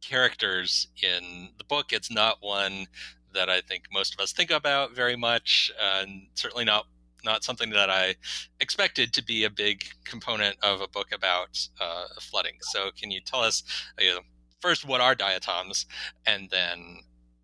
characters 0.00 0.88
in 1.02 1.50
the 1.58 1.64
book. 1.64 1.92
It's 1.92 2.10
not 2.10 2.38
one 2.40 2.86
that 3.34 3.50
I 3.50 3.60
think 3.60 3.84
most 3.92 4.14
of 4.14 4.20
us 4.20 4.32
think 4.32 4.50
about 4.50 4.94
very 4.94 5.16
much, 5.16 5.72
and 5.80 6.28
certainly 6.34 6.64
not 6.64 6.86
not 7.24 7.44
something 7.44 7.70
that 7.70 7.90
I 7.90 8.14
expected 8.60 9.12
to 9.14 9.24
be 9.24 9.44
a 9.44 9.50
big 9.50 9.84
component 10.04 10.56
of 10.62 10.80
a 10.80 10.88
book 10.88 11.08
about 11.12 11.68
uh, 11.80 12.06
flooding. 12.20 12.56
So, 12.60 12.90
can 12.98 13.10
you 13.10 13.20
tell 13.20 13.40
us 13.40 13.62
uh, 13.98 14.20
first 14.60 14.86
what 14.86 15.00
are 15.00 15.14
diatoms, 15.14 15.86
and 16.26 16.48
then 16.50 17.00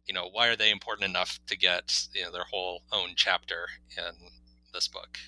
you 0.07 0.15
know 0.15 0.29
why 0.31 0.49
are 0.49 0.57
they 0.57 0.71
important 0.71 1.09
enough 1.09 1.39
to 1.47 1.57
get 1.57 2.07
you 2.15 2.23
know 2.23 2.33
their 2.33 2.45
whole 2.45 2.83
own 2.93 3.11
chapter 3.17 3.67
in 3.97 4.15
this 4.73 4.89
book? 4.89 5.19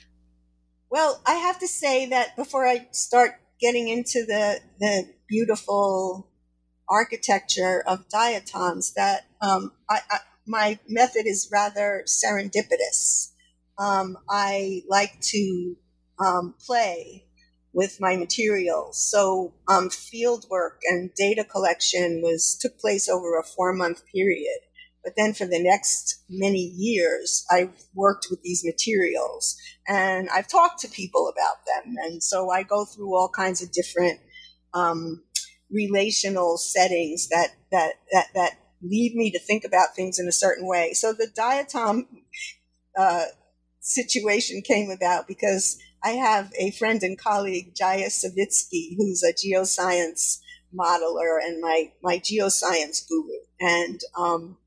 Well, 0.90 1.20
I 1.26 1.34
have 1.34 1.58
to 1.60 1.68
say 1.68 2.06
that 2.06 2.36
before 2.36 2.66
I 2.66 2.88
start 2.92 3.40
getting 3.60 3.88
into 3.88 4.24
the 4.26 4.60
the 4.78 5.08
beautiful 5.28 6.28
architecture 6.88 7.82
of 7.86 8.08
diatoms, 8.08 8.92
that 8.94 9.26
um, 9.40 9.72
I, 9.90 10.00
I, 10.10 10.18
my 10.46 10.78
method 10.88 11.26
is 11.26 11.48
rather 11.50 12.04
serendipitous 12.06 13.32
um, 13.78 14.16
I 14.28 14.82
like 14.88 15.20
to 15.32 15.76
um, 16.18 16.54
play 16.64 17.26
with 17.72 17.98
my 18.00 18.16
materials. 18.16 18.98
So 19.10 19.52
um, 19.68 19.90
field 19.90 20.46
work 20.50 20.80
and 20.88 21.10
data 21.14 21.44
collection 21.44 22.22
was 22.22 22.58
took 22.60 22.78
place 22.78 23.08
over 23.08 23.38
a 23.38 23.44
four 23.44 23.74
month 23.74 24.02
period. 24.14 24.60
But 25.04 25.12
then 25.16 25.34
for 25.34 25.46
the 25.46 25.62
next 25.62 26.24
many 26.28 26.72
years, 26.74 27.44
I've 27.50 27.84
worked 27.94 28.26
with 28.30 28.42
these 28.42 28.64
materials 28.64 29.56
and 29.86 30.28
I've 30.30 30.48
talked 30.48 30.80
to 30.80 30.88
people 30.88 31.28
about 31.28 31.64
them. 31.66 31.94
And 32.02 32.22
so 32.22 32.50
I 32.50 32.64
go 32.64 32.84
through 32.86 33.14
all 33.14 33.28
kinds 33.28 33.62
of 33.62 33.70
different 33.70 34.20
um, 34.74 35.22
relational 35.70 36.56
settings 36.56 37.28
that, 37.28 37.50
that, 37.70 37.92
that, 38.10 38.28
that 38.34 38.58
lead 38.82 39.14
me 39.14 39.30
to 39.30 39.38
think 39.38 39.64
about 39.64 39.94
things 39.94 40.18
in 40.18 40.26
a 40.26 40.32
certain 40.32 40.66
way. 40.66 40.92
So 40.92 41.12
the 41.12 41.28
diatom 41.38 42.06
uh, 42.98 43.26
situation 43.86 44.62
came 44.62 44.90
about 44.90 45.28
because 45.28 45.78
I 46.02 46.10
have 46.10 46.52
a 46.58 46.72
friend 46.72 47.02
and 47.02 47.16
colleague, 47.16 47.72
Jaya 47.74 48.08
Savitsky, 48.08 48.96
who's 48.96 49.22
a 49.22 49.32
geoscience 49.32 50.40
modeler 50.76 51.38
and 51.42 51.60
my, 51.60 51.92
my 52.02 52.18
geoscience 52.18 53.06
guru. 53.08 53.38
And 53.60 54.00
um, 54.18 54.58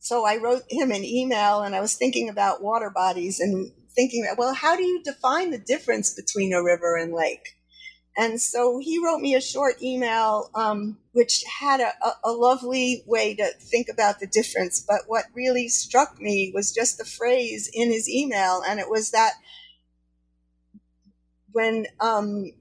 so 0.00 0.26
I 0.26 0.36
wrote 0.36 0.64
him 0.68 0.90
an 0.90 1.04
email 1.04 1.62
and 1.62 1.74
I 1.74 1.80
was 1.80 1.94
thinking 1.94 2.28
about 2.28 2.62
water 2.62 2.90
bodies 2.90 3.38
and 3.38 3.70
thinking, 3.94 4.26
well, 4.36 4.54
how 4.54 4.76
do 4.76 4.82
you 4.82 5.00
define 5.02 5.52
the 5.52 5.58
difference 5.58 6.12
between 6.14 6.52
a 6.52 6.62
river 6.62 6.96
and 6.96 7.12
lake? 7.12 7.56
And 8.16 8.40
so 8.40 8.78
he 8.78 9.02
wrote 9.04 9.20
me 9.20 9.34
a 9.34 9.40
short 9.40 9.82
email, 9.82 10.50
um, 10.54 10.98
which 11.12 11.42
had 11.60 11.80
a, 11.80 11.92
a, 12.22 12.30
lovely 12.30 13.02
way 13.06 13.34
to 13.34 13.46
think 13.58 13.88
about 13.88 14.20
the 14.20 14.28
difference. 14.28 14.84
But 14.86 15.02
what 15.08 15.24
really 15.34 15.68
struck 15.68 16.20
me 16.20 16.52
was 16.54 16.72
just 16.72 16.96
the 16.96 17.04
phrase 17.04 17.68
in 17.72 17.90
his 17.90 18.08
email, 18.08 18.62
and 18.66 18.78
it 18.78 18.88
was 18.88 19.10
that 19.10 19.32
when 21.50 21.86
um, 21.98 22.52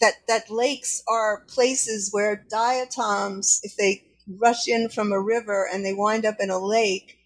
that 0.00 0.14
that 0.28 0.50
lakes 0.50 1.02
are 1.08 1.44
places 1.46 2.08
where 2.10 2.46
diatoms, 2.50 3.60
if 3.62 3.76
they 3.76 4.04
rush 4.38 4.66
in 4.66 4.88
from 4.88 5.12
a 5.12 5.20
river 5.20 5.68
and 5.70 5.84
they 5.84 5.94
wind 5.94 6.24
up 6.24 6.36
in 6.40 6.48
a 6.48 6.58
lake, 6.58 7.18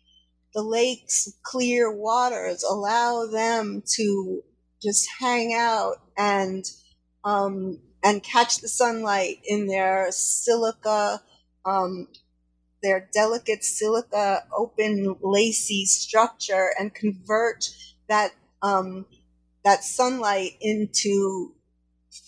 the 0.55 0.62
lake's 0.62 1.33
clear 1.44 1.92
waters 1.92 2.64
allow 2.64 3.27
them 3.27 3.83
to 3.94 4.42
just 4.83 5.09
hang 5.20 5.55
out 5.55 5.96
and 6.16 6.64
um, 7.27 7.81
and 8.05 8.23
catch 8.23 8.61
the 8.61 8.69
sunlight 8.69 9.41
in 9.45 9.67
their 9.67 10.12
silica, 10.12 11.21
um, 11.67 12.07
their 12.83 13.11
delicate 13.12 13.65
silica, 13.65 14.45
open, 14.57 15.17
lacy 15.21 15.85
structure, 15.87 16.71
and 16.79 16.95
convert 16.95 17.69
that 18.09 18.31
um, 18.62 19.07
that 19.65 19.83
sunlight 19.83 20.53
into 20.61 21.53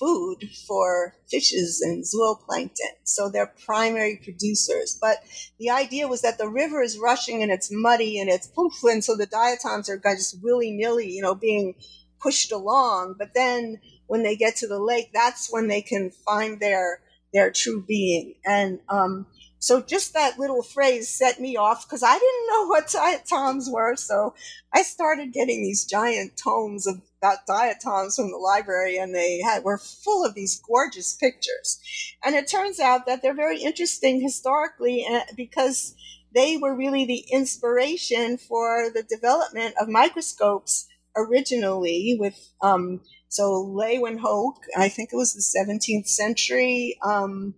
food 0.00 0.50
for 0.66 1.14
fishes 1.30 1.80
and 1.80 2.04
zooplankton. 2.04 2.98
So 3.04 3.30
they're 3.30 3.54
primary 3.64 4.20
producers. 4.22 4.98
But 5.00 5.18
the 5.60 5.70
idea 5.70 6.08
was 6.08 6.22
that 6.22 6.38
the 6.38 6.48
river 6.48 6.82
is 6.82 6.98
rushing 6.98 7.42
and 7.42 7.52
it's 7.52 7.70
muddy 7.70 8.18
and 8.18 8.28
it's 8.28 8.48
poof, 8.48 8.82
and 8.82 9.04
so 9.04 9.16
the 9.16 9.26
diatoms 9.26 9.88
are 9.88 9.96
just 9.96 10.42
willy 10.42 10.72
nilly, 10.72 11.08
you 11.08 11.22
know, 11.22 11.36
being 11.36 11.76
pushed 12.20 12.50
along. 12.50 13.14
But 13.16 13.34
then 13.34 13.78
when 14.08 14.24
they 14.24 14.34
get 14.34 14.56
to 14.56 14.66
the 14.66 14.80
lake, 14.80 15.10
that's 15.14 15.50
when 15.50 15.68
they 15.68 15.80
can 15.80 16.10
find 16.10 16.58
their 16.58 17.00
their 17.32 17.50
true 17.50 17.84
being. 17.86 18.34
And 18.44 18.80
um, 18.88 19.26
so 19.58 19.82
just 19.82 20.14
that 20.14 20.38
little 20.38 20.62
phrase 20.62 21.08
set 21.08 21.40
me 21.40 21.56
off 21.56 21.86
because 21.86 22.02
I 22.02 22.14
didn't 22.14 22.48
know 22.48 22.66
what 22.66 22.88
diatoms 22.88 23.68
were. 23.70 23.96
So 23.96 24.34
I 24.72 24.82
started 24.82 25.32
getting 25.32 25.62
these 25.62 25.84
giant 25.84 26.36
tomes 26.36 26.86
of 26.86 27.00
about 27.20 27.46
diatoms 27.46 28.16
from 28.16 28.30
the 28.30 28.36
library, 28.36 28.96
and 28.96 29.14
they 29.14 29.40
had 29.40 29.64
were 29.64 29.78
full 29.78 30.24
of 30.24 30.34
these 30.34 30.60
gorgeous 30.66 31.14
pictures. 31.14 31.80
And 32.24 32.34
it 32.34 32.46
turns 32.46 32.78
out 32.78 33.06
that 33.06 33.22
they're 33.22 33.34
very 33.34 33.60
interesting 33.60 34.20
historically 34.20 35.04
eh, 35.08 35.24
because 35.36 35.94
they 36.34 36.56
were 36.56 36.74
really 36.74 37.04
the 37.04 37.24
inspiration 37.32 38.38
for 38.38 38.90
the 38.94 39.02
development 39.02 39.74
of 39.80 39.88
microscopes 39.88 40.86
originally 41.16 42.16
with 42.18 42.52
um, 42.62 43.00
so 43.28 43.64
Leeuwenhoek, 43.64 44.54
I 44.76 44.88
think 44.88 45.10
it 45.12 45.16
was 45.16 45.34
the 45.34 45.58
17th 45.58 46.08
century, 46.08 46.98
um, 47.04 47.54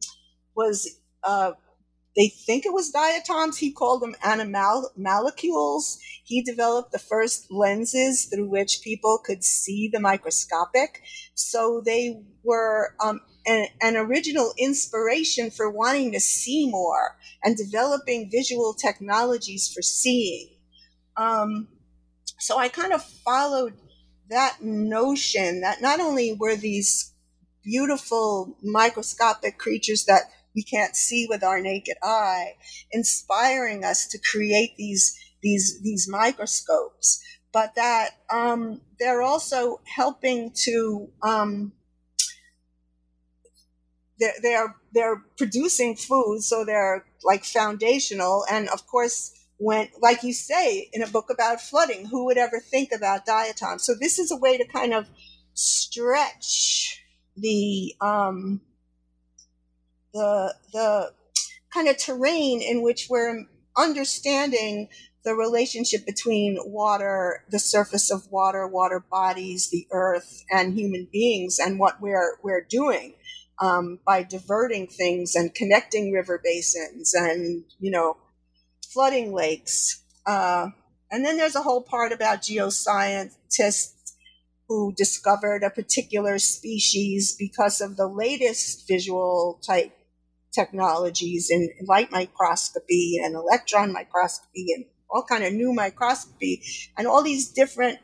was 0.56 0.98
uh, 1.22 1.52
they 2.16 2.28
think 2.28 2.66
it 2.66 2.72
was 2.72 2.90
diatoms. 2.90 3.58
He 3.58 3.70
called 3.72 4.02
them 4.02 4.16
animalcules. 4.24 5.98
He 6.24 6.42
developed 6.42 6.92
the 6.92 6.98
first 6.98 7.50
lenses 7.50 8.24
through 8.24 8.48
which 8.48 8.80
people 8.82 9.18
could 9.24 9.44
see 9.44 9.88
the 9.92 10.00
microscopic. 10.00 11.02
So 11.34 11.82
they 11.84 12.20
were 12.42 12.94
um, 13.02 13.20
an, 13.46 13.68
an, 13.80 13.96
original 13.96 14.52
inspiration 14.58 15.50
for 15.50 15.70
wanting 15.70 16.12
to 16.12 16.20
see 16.20 16.68
more 16.68 17.16
and 17.44 17.56
developing 17.56 18.30
visual 18.30 18.74
technologies 18.74 19.72
for 19.72 19.82
seeing. 19.82 20.48
Um, 21.16 21.68
so 22.38 22.58
I 22.58 22.68
kind 22.68 22.92
of 22.92 23.04
followed 23.04 23.74
that 24.30 24.58
notion 24.62 25.60
that 25.60 25.82
not 25.82 26.00
only 26.00 26.32
were 26.32 26.56
these 26.56 27.12
beautiful 27.62 28.56
microscopic 28.62 29.58
creatures 29.58 30.04
that 30.06 30.22
we 30.54 30.62
can't 30.62 30.96
see 30.96 31.26
with 31.28 31.44
our 31.44 31.60
naked 31.60 31.96
eye, 32.02 32.54
inspiring 32.90 33.84
us 33.84 34.06
to 34.08 34.18
create 34.18 34.76
these 34.76 35.16
these 35.42 35.80
these 35.82 36.08
microscopes, 36.08 37.22
but 37.52 37.74
that 37.74 38.10
um, 38.30 38.80
they're 38.98 39.22
also 39.22 39.80
helping 39.84 40.50
to 40.54 41.08
um, 41.22 41.72
they're, 44.18 44.34
they're 44.42 44.76
they're 44.92 45.22
producing 45.38 45.96
food, 45.96 46.42
so 46.42 46.64
they're 46.64 47.04
like 47.24 47.44
foundational, 47.44 48.44
and 48.50 48.68
of 48.68 48.86
course 48.86 49.32
when, 49.60 49.88
like 50.00 50.22
you 50.22 50.32
say 50.32 50.88
in 50.94 51.02
a 51.02 51.06
book 51.06 51.26
about 51.30 51.60
flooding, 51.60 52.06
who 52.06 52.24
would 52.24 52.38
ever 52.38 52.60
think 52.60 52.92
about 52.96 53.26
diatoms? 53.26 53.84
So 53.84 53.94
this 53.94 54.18
is 54.18 54.30
a 54.30 54.36
way 54.36 54.56
to 54.56 54.64
kind 54.66 54.94
of 54.94 55.06
stretch 55.52 57.04
the 57.36 57.94
um, 58.00 58.62
the 60.14 60.54
the 60.72 61.12
kind 61.72 61.88
of 61.88 61.98
terrain 61.98 62.62
in 62.62 62.82
which 62.82 63.08
we're 63.10 63.44
understanding 63.76 64.88
the 65.24 65.34
relationship 65.34 66.06
between 66.06 66.56
water, 66.64 67.44
the 67.50 67.58
surface 67.58 68.10
of 68.10 68.26
water, 68.30 68.66
water 68.66 69.04
bodies, 69.10 69.68
the 69.70 69.86
earth, 69.92 70.42
and 70.50 70.72
human 70.72 71.06
beings, 71.12 71.58
and 71.58 71.78
what 71.78 72.00
we're 72.00 72.38
we're 72.42 72.66
doing 72.66 73.12
um, 73.60 73.98
by 74.06 74.22
diverting 74.22 74.86
things 74.86 75.34
and 75.34 75.54
connecting 75.54 76.12
river 76.12 76.40
basins, 76.42 77.12
and 77.12 77.64
you 77.78 77.90
know 77.90 78.16
flooding 78.92 79.32
lakes. 79.32 80.02
Uh, 80.26 80.68
and 81.10 81.24
then 81.24 81.36
there's 81.36 81.56
a 81.56 81.62
whole 81.62 81.82
part 81.82 82.12
about 82.12 82.42
geoscientists 82.42 84.12
who 84.68 84.92
discovered 84.96 85.62
a 85.64 85.70
particular 85.70 86.38
species 86.38 87.34
because 87.36 87.80
of 87.80 87.96
the 87.96 88.06
latest 88.06 88.86
visual 88.86 89.60
type 89.66 89.92
technologies 90.52 91.48
in 91.50 91.68
light 91.86 92.10
microscopy 92.10 93.18
and 93.22 93.34
electron 93.34 93.92
microscopy 93.92 94.66
and 94.74 94.84
all 95.08 95.24
kind 95.28 95.44
of 95.44 95.52
new 95.52 95.72
microscopy 95.72 96.62
and 96.96 97.06
all 97.06 97.22
these 97.22 97.50
different 97.50 97.98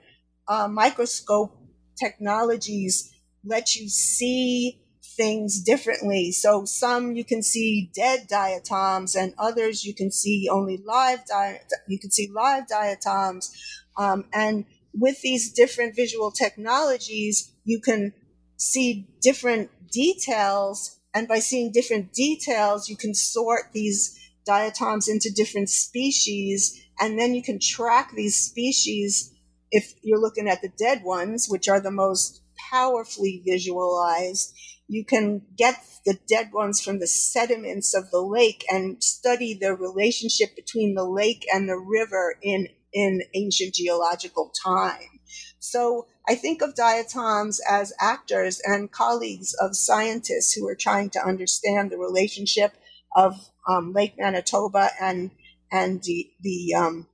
uh, 0.49 0.69
microscope 0.69 1.57
technologies 1.99 3.13
let 3.45 3.75
you 3.75 3.89
see 3.89 4.81
things 5.17 5.61
differently. 5.63 6.33
So 6.33 6.65
some 6.65 7.17
you 7.17 7.25
can 7.25 7.43
see 7.43 7.91
dead 7.95 8.27
diatoms, 8.29 9.15
and 9.17 9.35
others 9.39 9.85
you 9.85 9.95
can 9.95 10.11
see 10.11 10.49
only 10.51 10.79
live 10.85 11.25
di- 11.27 11.61
you 11.89 11.99
can 11.99 12.11
see 12.11 12.31
live 12.33 12.69
diatoms. 12.69 13.55
Um, 13.97 14.27
and 14.33 14.65
with 14.95 15.21
these 15.23 15.53
different 15.53 15.97
visual 15.97 16.31
technologies, 16.31 17.53
you 17.65 17.81
can 17.81 18.13
see 18.57 19.07
different 19.21 19.71
details, 19.91 20.99
and 21.15 21.27
by 21.27 21.39
seeing 21.39 21.73
different 21.73 22.13
details, 22.13 22.89
you 22.89 22.97
can 22.97 23.15
sort 23.15 23.73
these 23.73 24.19
diatoms 24.45 25.09
into 25.09 25.31
different 25.35 25.69
species, 25.69 26.81
and 27.01 27.19
then 27.19 27.35
you 27.35 27.43
can 27.43 27.59
track 27.59 28.13
these 28.15 28.37
species 28.37 29.33
if 29.71 29.95
you're 30.03 30.21
looking 30.21 30.49
at 30.49 30.63
the 30.63 30.71
dead 30.79 31.03
ones, 31.03 31.49
which 31.49 31.69
are 31.69 31.81
the 31.81 31.91
most 31.91 32.43
powerfully 32.71 33.43
visualized 33.47 34.55
you 34.89 35.05
can 35.05 35.43
get 35.57 35.77
the 36.05 36.19
dead 36.29 36.53
ones 36.53 36.81
from 36.81 37.01
the 37.01 37.07
sediments 37.07 37.95
of 37.95 38.11
the 38.11 38.21
lake 38.21 38.65
and 38.71 39.03
study 39.03 39.55
the 39.55 39.75
relationship 39.75 40.55
between 40.55 40.95
the 40.95 41.05
lake 41.05 41.45
and 41.53 41.69
the 41.69 41.79
river 41.79 42.37
in, 42.43 42.69
in 42.93 43.23
ancient 43.35 43.75
geological 43.75 44.53
time. 44.65 45.21
So 45.59 46.07
I 46.29 46.37
think 46.37 46.63
of 46.63 46.77
diatoms 46.77 47.61
as 47.69 47.93
actors 48.01 48.61
and 48.65 48.93
colleagues 48.93 49.55
of 49.61 49.77
scientists 49.77 50.53
who 50.53 50.67
are 50.69 50.77
trying 50.77 51.11
to 51.11 51.27
understand 51.27 51.91
the 51.91 51.99
relationship 51.99 52.73
of 53.17 53.35
um, 53.69 53.93
Lake 53.93 54.15
Manitoba 54.17 54.91
and 55.01 55.33
and 55.73 56.01
the 56.05 56.31
the, 56.43 56.75
um, 56.75 57.09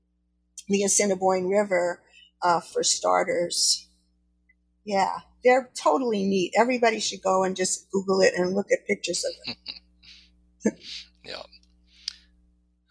the 0.68 0.82
Assiniboine 0.82 1.48
River 1.48 2.02
uh, 2.42 2.60
for 2.60 2.82
starters. 2.82 3.88
Yeah 4.84 5.20
they're 5.44 5.70
totally 5.80 6.24
neat. 6.24 6.52
Everybody 6.56 7.00
should 7.00 7.22
go 7.22 7.44
and 7.44 7.56
just 7.56 7.90
Google 7.90 8.20
it 8.20 8.34
and 8.36 8.54
look 8.54 8.70
at 8.72 8.86
pictures 8.86 9.24
of 9.24 9.32
them. 9.46 10.76
yeah. 11.24 11.42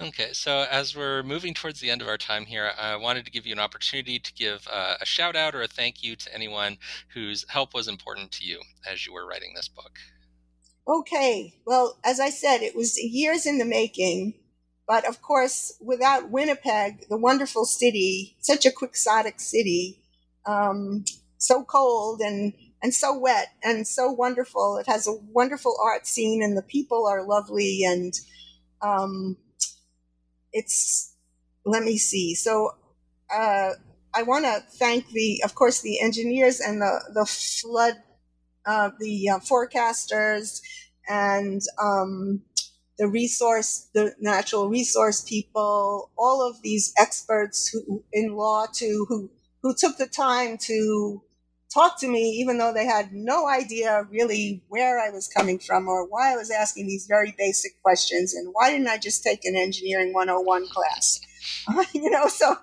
Okay, 0.01 0.33
so 0.33 0.65
as 0.71 0.95
we're 0.95 1.21
moving 1.21 1.53
towards 1.53 1.79
the 1.79 1.91
end 1.91 2.01
of 2.01 2.07
our 2.07 2.17
time 2.17 2.45
here, 2.45 2.71
I 2.75 2.95
wanted 2.95 3.23
to 3.25 3.31
give 3.31 3.45
you 3.45 3.53
an 3.53 3.59
opportunity 3.59 4.17
to 4.17 4.33
give 4.33 4.67
uh, 4.71 4.95
a 4.99 5.05
shout 5.05 5.35
out 5.35 5.53
or 5.53 5.61
a 5.61 5.67
thank 5.67 6.03
you 6.03 6.15
to 6.15 6.33
anyone 6.33 6.77
whose 7.13 7.45
help 7.49 7.75
was 7.75 7.87
important 7.87 8.31
to 8.33 8.45
you 8.45 8.61
as 8.89 9.05
you 9.05 9.13
were 9.13 9.27
writing 9.27 9.53
this 9.55 9.67
book. 9.67 9.91
Okay, 10.87 11.53
well, 11.67 11.99
as 12.03 12.19
I 12.19 12.31
said, 12.31 12.61
it 12.61 12.75
was 12.75 12.97
years 12.97 13.45
in 13.45 13.59
the 13.59 13.65
making. 13.65 14.33
But 14.87 15.07
of 15.07 15.21
course, 15.21 15.77
without 15.79 16.31
Winnipeg, 16.31 17.07
the 17.07 17.17
wonderful 17.17 17.65
city, 17.65 18.35
such 18.41 18.65
a 18.65 18.71
quixotic 18.71 19.39
city, 19.39 20.01
um, 20.47 21.05
so 21.41 21.63
cold 21.63 22.21
and 22.21 22.53
and 22.83 22.93
so 22.93 23.17
wet 23.17 23.49
and 23.63 23.87
so 23.87 24.11
wonderful. 24.11 24.77
It 24.77 24.87
has 24.87 25.07
a 25.07 25.13
wonderful 25.13 25.75
art 25.83 26.07
scene, 26.07 26.43
and 26.43 26.57
the 26.57 26.63
people 26.63 27.07
are 27.07 27.25
lovely, 27.27 27.83
and 27.83 28.13
um, 28.81 29.37
it's 30.53 31.15
let 31.65 31.83
me 31.83 31.97
see. 31.97 32.35
So 32.35 32.71
uh, 33.33 33.71
I 34.13 34.23
want 34.23 34.45
to 34.45 34.63
thank 34.77 35.09
the, 35.09 35.41
of 35.43 35.55
course, 35.55 35.81
the 35.81 36.01
engineers 36.01 36.59
and 36.59 36.81
the 36.81 37.01
the 37.13 37.25
flood, 37.25 37.95
uh, 38.65 38.91
the 38.99 39.29
uh, 39.29 39.39
forecasters, 39.39 40.61
and 41.09 41.61
um, 41.81 42.41
the 42.97 43.07
resource, 43.07 43.89
the 43.93 44.15
natural 44.19 44.69
resource 44.69 45.21
people, 45.21 46.11
all 46.17 46.47
of 46.47 46.61
these 46.61 46.93
experts 46.99 47.69
who 47.69 48.03
in 48.13 48.35
law 48.35 48.65
too, 48.71 49.05
who 49.09 49.31
who 49.63 49.73
took 49.75 49.97
the 49.97 50.07
time 50.07 50.57
to 50.57 51.23
talk 51.73 51.99
to 51.99 52.07
me, 52.07 52.37
even 52.41 52.57
though 52.57 52.73
they 52.73 52.85
had 52.85 53.13
no 53.13 53.47
idea 53.47 54.05
really 54.09 54.63
where 54.67 54.99
I 54.99 55.09
was 55.09 55.27
coming 55.27 55.59
from 55.59 55.87
or 55.87 56.07
why 56.07 56.33
I 56.33 56.35
was 56.35 56.51
asking 56.51 56.87
these 56.87 57.07
very 57.07 57.33
basic 57.37 57.81
questions 57.81 58.33
and 58.33 58.49
why 58.53 58.71
didn't 58.71 58.87
I 58.87 58.97
just 58.97 59.23
take 59.23 59.45
an 59.45 59.55
engineering 59.55 60.13
101 60.13 60.67
class? 60.67 61.21
you 61.93 62.09
know, 62.09 62.27
so 62.27 62.55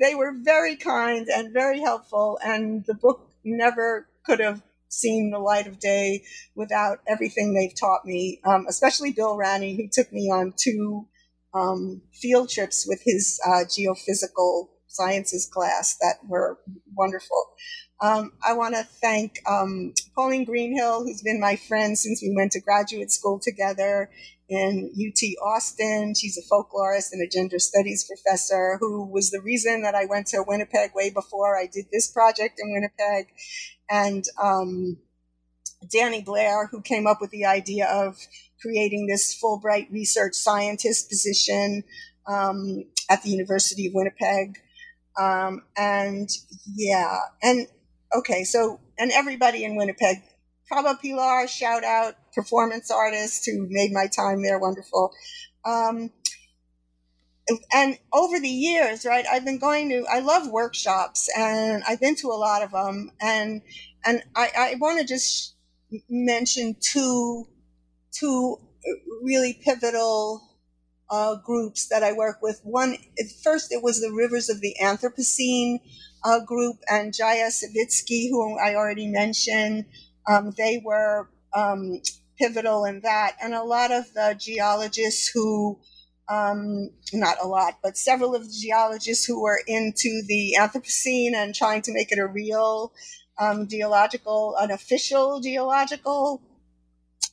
they 0.00 0.14
were 0.14 0.32
very 0.42 0.76
kind 0.76 1.28
and 1.28 1.52
very 1.52 1.80
helpful, 1.80 2.38
and 2.44 2.84
the 2.86 2.94
book 2.94 3.30
never 3.44 4.08
could 4.24 4.40
have 4.40 4.62
seen 4.88 5.30
the 5.30 5.38
light 5.38 5.66
of 5.66 5.78
day 5.78 6.22
without 6.54 6.98
everything 7.06 7.52
they've 7.52 7.78
taught 7.78 8.04
me, 8.04 8.40
um, 8.44 8.66
especially 8.68 9.12
Bill 9.12 9.36
Rannie, 9.36 9.76
who 9.76 9.88
took 9.90 10.12
me 10.12 10.30
on 10.30 10.54
two 10.56 11.06
um, 11.54 12.02
field 12.12 12.48
trips 12.48 12.86
with 12.86 13.00
his 13.04 13.40
uh, 13.46 13.64
geophysical 13.64 14.68
sciences 14.86 15.48
class 15.52 15.96
that 16.00 16.16
were 16.26 16.58
wonderful. 16.94 17.54
Um, 18.00 18.32
I 18.46 18.52
want 18.52 18.74
to 18.74 18.84
thank 18.84 19.38
um, 19.48 19.94
Pauline 20.14 20.44
Greenhill, 20.44 21.04
who's 21.04 21.22
been 21.22 21.40
my 21.40 21.56
friend 21.56 21.98
since 21.98 22.20
we 22.22 22.34
went 22.36 22.52
to 22.52 22.60
graduate 22.60 23.10
school 23.10 23.40
together 23.42 24.10
in 24.48 24.92
UT 24.94 25.22
Austin. 25.42 26.14
She's 26.14 26.38
a 26.38 26.42
folklorist 26.42 27.12
and 27.12 27.22
a 27.22 27.28
gender 27.28 27.58
studies 27.58 28.04
professor 28.06 28.76
who 28.80 29.06
was 29.06 29.30
the 29.30 29.40
reason 29.40 29.82
that 29.82 29.94
I 29.94 30.04
went 30.04 30.26
to 30.28 30.44
Winnipeg 30.46 30.90
way 30.94 31.10
before 31.10 31.58
I 31.58 31.66
did 31.66 31.86
this 31.90 32.10
project 32.10 32.60
in 32.60 32.72
Winnipeg. 32.72 33.32
And 33.88 34.24
um, 34.42 34.98
Danny 35.90 36.22
Blair, 36.22 36.66
who 36.66 36.82
came 36.82 37.06
up 37.06 37.20
with 37.20 37.30
the 37.30 37.46
idea 37.46 37.86
of 37.86 38.16
creating 38.60 39.06
this 39.06 39.38
Fulbright 39.42 39.90
research 39.90 40.34
scientist 40.34 41.08
position 41.08 41.82
um, 42.26 42.84
at 43.10 43.22
the 43.22 43.30
University 43.30 43.86
of 43.86 43.94
Winnipeg. 43.94 44.58
Um, 45.18 45.62
and 45.76 46.28
yeah, 46.74 47.20
and 47.42 47.66
okay, 48.14 48.44
so, 48.44 48.80
and 48.98 49.10
everybody 49.12 49.64
in 49.64 49.76
Winnipeg, 49.76 50.22
Prabha 50.70 51.00
Pilar, 51.00 51.46
shout 51.46 51.84
out, 51.84 52.14
performance 52.34 52.90
artist 52.90 53.46
who 53.46 53.66
made 53.68 53.92
my 53.92 54.06
time 54.06 54.42
there 54.42 54.58
wonderful. 54.58 55.12
Um, 55.64 56.10
and 57.72 57.98
over 58.12 58.40
the 58.40 58.48
years, 58.48 59.04
right, 59.04 59.24
I've 59.30 59.44
been 59.44 59.58
going 59.58 59.88
to, 59.90 60.04
I 60.10 60.18
love 60.18 60.50
workshops 60.50 61.28
and 61.36 61.82
I've 61.88 62.00
been 62.00 62.16
to 62.16 62.28
a 62.28 62.34
lot 62.34 62.62
of 62.62 62.72
them. 62.72 63.12
And, 63.20 63.62
and 64.04 64.22
I, 64.34 64.50
I 64.56 64.74
want 64.80 65.00
to 65.00 65.06
just 65.06 65.54
mention 66.08 66.74
two, 66.80 67.46
two 68.12 68.58
really 69.22 69.52
pivotal 69.64 70.42
uh, 71.08 71.36
groups 71.36 71.88
that 71.88 72.02
I 72.02 72.12
work 72.12 72.38
with. 72.42 72.60
One, 72.64 72.96
first, 73.44 73.72
it 73.72 73.82
was 73.82 74.00
the 74.00 74.12
Rivers 74.12 74.48
of 74.48 74.60
the 74.60 74.74
Anthropocene 74.82 75.78
uh, 76.26 76.40
group 76.40 76.76
and 76.90 77.14
Jaya 77.14 77.50
Syvitski, 77.50 78.28
who 78.30 78.58
I 78.58 78.74
already 78.74 79.06
mentioned. 79.06 79.84
Um, 80.28 80.52
they 80.56 80.82
were 80.84 81.28
um, 81.54 82.00
pivotal 82.36 82.84
in 82.84 83.00
that. 83.02 83.36
And 83.40 83.54
a 83.54 83.62
lot 83.62 83.92
of 83.92 84.12
the 84.12 84.36
geologists 84.38 85.30
who, 85.32 85.78
um, 86.28 86.90
not 87.12 87.36
a 87.40 87.46
lot, 87.46 87.74
but 87.80 87.96
several 87.96 88.34
of 88.34 88.42
the 88.42 88.58
geologists 88.60 89.24
who 89.24 89.40
were 89.40 89.60
into 89.68 90.22
the 90.26 90.56
Anthropocene 90.58 91.34
and 91.34 91.54
trying 91.54 91.82
to 91.82 91.92
make 91.92 92.10
it 92.10 92.18
a 92.18 92.26
real 92.26 92.92
um, 93.38 93.68
geological, 93.68 94.56
an 94.58 94.72
official 94.72 95.40
geological 95.40 96.42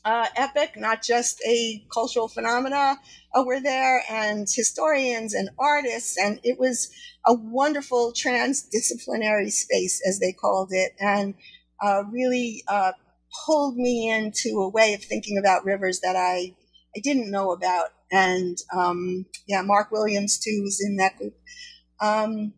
uh, 0.06 0.28
epoch, 0.36 0.78
not 0.78 1.02
just 1.02 1.42
a 1.48 1.84
cultural 1.94 2.28
phenomena, 2.28 2.98
uh, 3.34 3.44
were 3.44 3.62
there, 3.62 4.04
and 4.10 4.48
historians 4.54 5.34
and 5.34 5.50
artists, 5.58 6.18
and 6.18 6.40
it 6.44 6.60
was 6.60 6.90
a 7.26 7.34
wonderful 7.34 8.12
transdisciplinary 8.12 9.52
space, 9.52 10.02
as 10.08 10.20
they 10.20 10.34
called 10.34 10.70
it, 10.72 10.92
and 11.00 11.34
uh, 11.82 12.04
really 12.12 12.64
uh, 12.68 12.92
pulled 13.46 13.78
me 13.78 14.10
into 14.10 14.60
a 14.60 14.70
way 14.70 14.94
of 14.94 15.04
thinking 15.04 15.38
about 15.38 15.66
rivers 15.66 16.02
that 16.02 16.16
I 16.16 16.54
I 16.96 17.00
didn't 17.00 17.32
know 17.32 17.52
about, 17.52 17.90
and 18.12 18.58
um, 18.76 19.26
yeah, 19.48 19.62
Mark 19.62 19.92
Williams 19.92 20.38
too 20.38 20.62
was 20.64 20.82
in 20.86 20.98
that 20.98 21.18
group. 21.18 21.36
Um, 22.02 22.54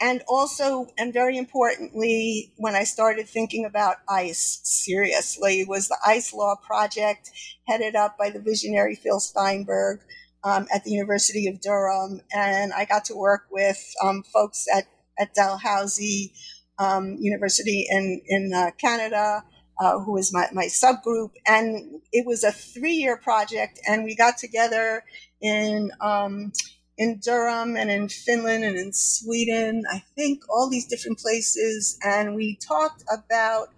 and 0.00 0.22
also, 0.28 0.88
and 0.98 1.12
very 1.12 1.38
importantly, 1.38 2.52
when 2.56 2.74
I 2.74 2.84
started 2.84 3.28
thinking 3.28 3.64
about 3.64 3.96
ICE 4.08 4.60
seriously, 4.62 5.64
was 5.66 5.88
the 5.88 5.98
ICE 6.06 6.34
Law 6.34 6.56
Project 6.56 7.30
headed 7.66 7.96
up 7.96 8.18
by 8.18 8.28
the 8.28 8.40
visionary 8.40 8.94
Phil 8.94 9.20
Steinberg 9.20 10.00
um, 10.44 10.66
at 10.74 10.84
the 10.84 10.90
University 10.90 11.46
of 11.48 11.62
Durham. 11.62 12.20
And 12.34 12.74
I 12.74 12.84
got 12.84 13.06
to 13.06 13.14
work 13.14 13.46
with 13.50 13.82
um, 14.02 14.22
folks 14.22 14.66
at, 14.74 14.84
at 15.18 15.34
Dalhousie 15.34 16.34
um, 16.78 17.16
University 17.18 17.86
in, 17.88 18.20
in 18.26 18.52
uh, 18.54 18.72
Canada, 18.78 19.44
uh, 19.80 19.98
who 20.00 20.12
was 20.12 20.30
my, 20.30 20.46
my 20.52 20.66
subgroup. 20.66 21.30
And 21.46 22.02
it 22.12 22.26
was 22.26 22.44
a 22.44 22.52
three 22.52 22.96
year 22.96 23.16
project, 23.16 23.80
and 23.88 24.04
we 24.04 24.14
got 24.14 24.36
together 24.36 25.04
in 25.40 25.90
um, 26.02 26.52
in 26.98 27.18
Durham 27.18 27.76
and 27.76 27.90
in 27.90 28.08
Finland 28.08 28.64
and 28.64 28.76
in 28.76 28.92
Sweden, 28.92 29.84
I 29.90 30.02
think 30.14 30.42
all 30.48 30.68
these 30.70 30.86
different 30.86 31.18
places. 31.18 31.98
And 32.02 32.34
we 32.34 32.56
talked 32.56 33.02
about 33.12 33.68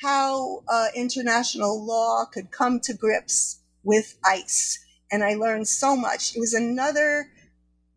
how 0.00 0.62
uh, 0.68 0.88
international 0.94 1.84
law 1.84 2.24
could 2.32 2.50
come 2.50 2.80
to 2.80 2.94
grips 2.94 3.60
with 3.84 4.18
ICE. 4.24 4.78
And 5.10 5.24
I 5.24 5.34
learned 5.34 5.68
so 5.68 5.96
much. 5.96 6.36
It 6.36 6.40
was 6.40 6.54
another 6.54 7.30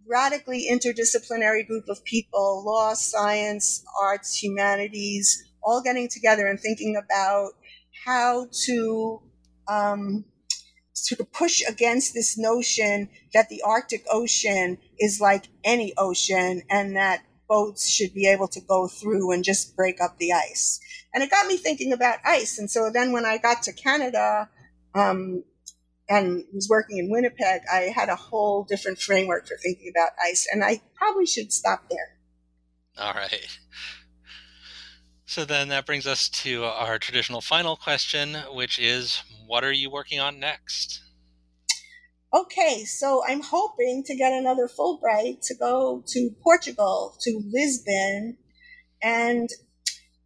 radically 0.08 0.68
interdisciplinary 0.70 1.66
group 1.66 1.86
of 1.88 2.04
people 2.04 2.64
law, 2.66 2.94
science, 2.94 3.84
arts, 4.02 4.42
humanities 4.42 5.44
all 5.64 5.82
getting 5.82 6.10
together 6.10 6.48
and 6.48 6.60
thinking 6.60 6.96
about 6.96 7.52
how 8.06 8.48
to 8.66 9.22
um, 9.68 10.26
of 11.20 11.32
push 11.32 11.62
against 11.68 12.14
this 12.14 12.38
notion 12.38 13.10
that 13.34 13.50
the 13.50 13.62
Arctic 13.64 14.06
Ocean 14.10 14.78
is 15.00 15.20
like 15.20 15.46
any 15.64 15.94
ocean 15.98 16.64
and 16.70 16.96
that 16.96 17.24
boats 17.48 17.90
should 17.90 18.14
be 18.14 18.28
able 18.28 18.48
to 18.48 18.62
go 18.62 18.88
through 18.88 19.32
and 19.32 19.44
just 19.44 19.76
break 19.76 20.00
up 20.02 20.18
the 20.18 20.32
ice. 20.32 20.80
And 21.14 21.22
it 21.22 21.30
got 21.30 21.48
me 21.48 21.58
thinking 21.58 21.92
about 21.92 22.20
ice. 22.26 22.58
And 22.58 22.72
so 22.72 22.90
then 22.90 23.12
when 23.12 23.26
I 23.26 23.38
got 23.38 23.64
to 23.64 23.74
Canada 23.74 24.50
um, 24.96 25.44
and 26.08 26.46
was 26.54 26.70
working 26.70 26.98
in 26.98 27.10
Winnipeg, 27.10 27.62
I 27.72 27.92
had 27.94 28.08
a 28.08 28.16
whole 28.16 28.64
different 28.64 29.00
framework 29.00 29.48
for 29.48 29.58
thinking 29.58 29.92
about 29.94 30.12
ice. 30.24 30.48
And 30.52 30.64
I 30.64 30.82
probably 30.96 31.26
should 31.26 31.52
stop 31.52 31.90
there. 31.90 32.18
All 32.98 33.14
right. 33.14 33.48
So 35.32 35.46
then 35.46 35.70
that 35.70 35.86
brings 35.86 36.06
us 36.06 36.28
to 36.44 36.66
our 36.66 37.00
traditional 37.00 37.40
final 37.40 37.78
question, 37.78 38.36
which 38.52 38.78
is 38.78 39.24
what 39.48 39.64
are 39.64 39.72
you 39.72 39.90
working 39.90 40.20
on 40.20 40.42
next? 40.42 41.02
Okay, 42.34 42.84
so 42.84 43.24
I'm 43.26 43.40
hoping 43.42 44.04
to 44.08 44.16
get 44.18 44.34
another 44.34 44.68
Fulbright 44.68 45.38
to 45.44 45.56
go 45.56 46.04
to 46.06 46.32
Portugal, 46.44 47.16
to 47.22 47.42
Lisbon. 47.50 48.40
And 49.02 49.48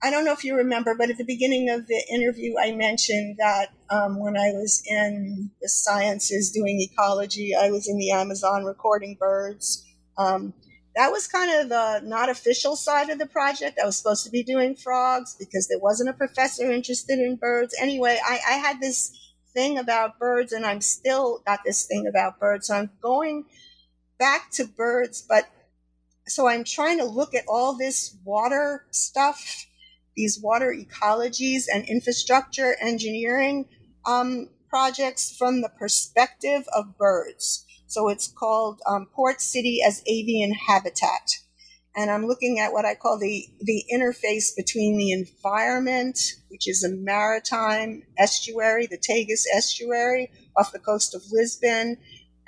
I 0.02 0.10
don't 0.10 0.26
know 0.26 0.34
if 0.34 0.44
you 0.44 0.56
remember, 0.56 0.96
but 0.98 1.12
at 1.12 1.20
the 1.20 1.24
beginning 1.24 1.70
of 1.70 1.86
the 1.86 2.04
interview, 2.12 2.56
I 2.60 2.72
mentioned 2.72 3.36
that 3.38 3.74
um, 3.92 4.20
when 4.20 4.36
I 4.36 4.54
was 4.54 4.82
in 4.88 5.52
the 5.62 5.70
sciences 5.70 6.50
doing 6.52 6.82
ecology, 6.82 7.52
I 7.54 7.70
was 7.70 7.88
in 7.88 8.00
the 8.00 8.10
Amazon 8.10 8.64
recording 8.64 9.18
birds. 9.20 9.86
Um, 10.18 10.56
that 10.96 11.12
was 11.12 11.28
kind 11.28 11.52
of 11.52 11.70
the 11.70 12.02
not 12.08 12.30
official 12.30 12.76
side 12.76 13.10
of 13.10 13.20
the 13.20 13.26
project. 13.26 13.80
I 13.82 13.86
was 13.86 13.98
supposed 13.98 14.24
to 14.26 14.32
be 14.32 14.44
doing 14.44 14.76
frogs 14.76 15.36
because 15.38 15.68
there 15.68 15.80
wasn't 15.80 16.10
a 16.10 16.14
professor 16.14 16.72
interested 16.72 17.20
in 17.20 17.36
birds. 17.36 17.76
Anyway, 17.80 18.18
I, 18.24 18.40
I 18.50 18.54
had 18.54 18.80
this 18.80 19.12
thing 19.54 19.78
about 19.78 20.20
birds 20.20 20.54
and 20.54 20.66
I'm 20.66 20.82
still 20.82 21.42
got 21.46 21.60
this 21.66 21.86
thing 21.86 22.08
about 22.08 22.40
birds. 22.40 22.68
So 22.68 22.76
I'm 22.76 22.92
going 23.02 23.46
back 24.18 24.52
to 24.52 24.66
birds, 24.66 25.22
but 25.28 25.50
so 26.28 26.48
I'm 26.48 26.64
trying 26.64 26.98
to 27.00 27.06
look 27.06 27.36
at 27.36 27.44
all 27.48 27.78
this 27.78 28.16
water 28.24 28.86
stuff, 28.92 29.66
these 30.16 30.40
water 30.42 30.74
ecologies 30.74 31.66
and 31.74 31.86
infrastructure 31.86 32.76
engineering 32.82 33.66
um, 34.06 34.50
projects 34.70 35.36
from 35.36 35.62
the 35.62 35.70
perspective 35.70 36.66
of 36.74 36.98
birds. 36.98 37.65
So 37.96 38.10
it's 38.10 38.28
called 38.28 38.82
um, 38.86 39.08
Port 39.16 39.40
City 39.40 39.80
as 39.82 40.04
Avian 40.06 40.52
Habitat. 40.52 41.30
And 41.96 42.12
I'm 42.12 42.26
looking 42.26 42.60
at 42.60 42.74
what 42.74 42.84
I 42.84 42.94
call 42.94 43.18
the, 43.18 43.48
the 43.62 43.86
interface 43.90 44.54
between 44.54 44.98
the 44.98 45.12
environment, 45.12 46.20
which 46.50 46.68
is 46.68 46.84
a 46.84 46.90
maritime 46.90 48.04
estuary, 48.18 48.86
the 48.86 48.98
Tagus 48.98 49.46
estuary 49.56 50.30
off 50.58 50.74
the 50.74 50.80
coast 50.80 51.16
of 51.16 51.22
Lisbon, 51.32 51.96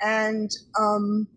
and 0.02 0.50
um, 0.78 1.28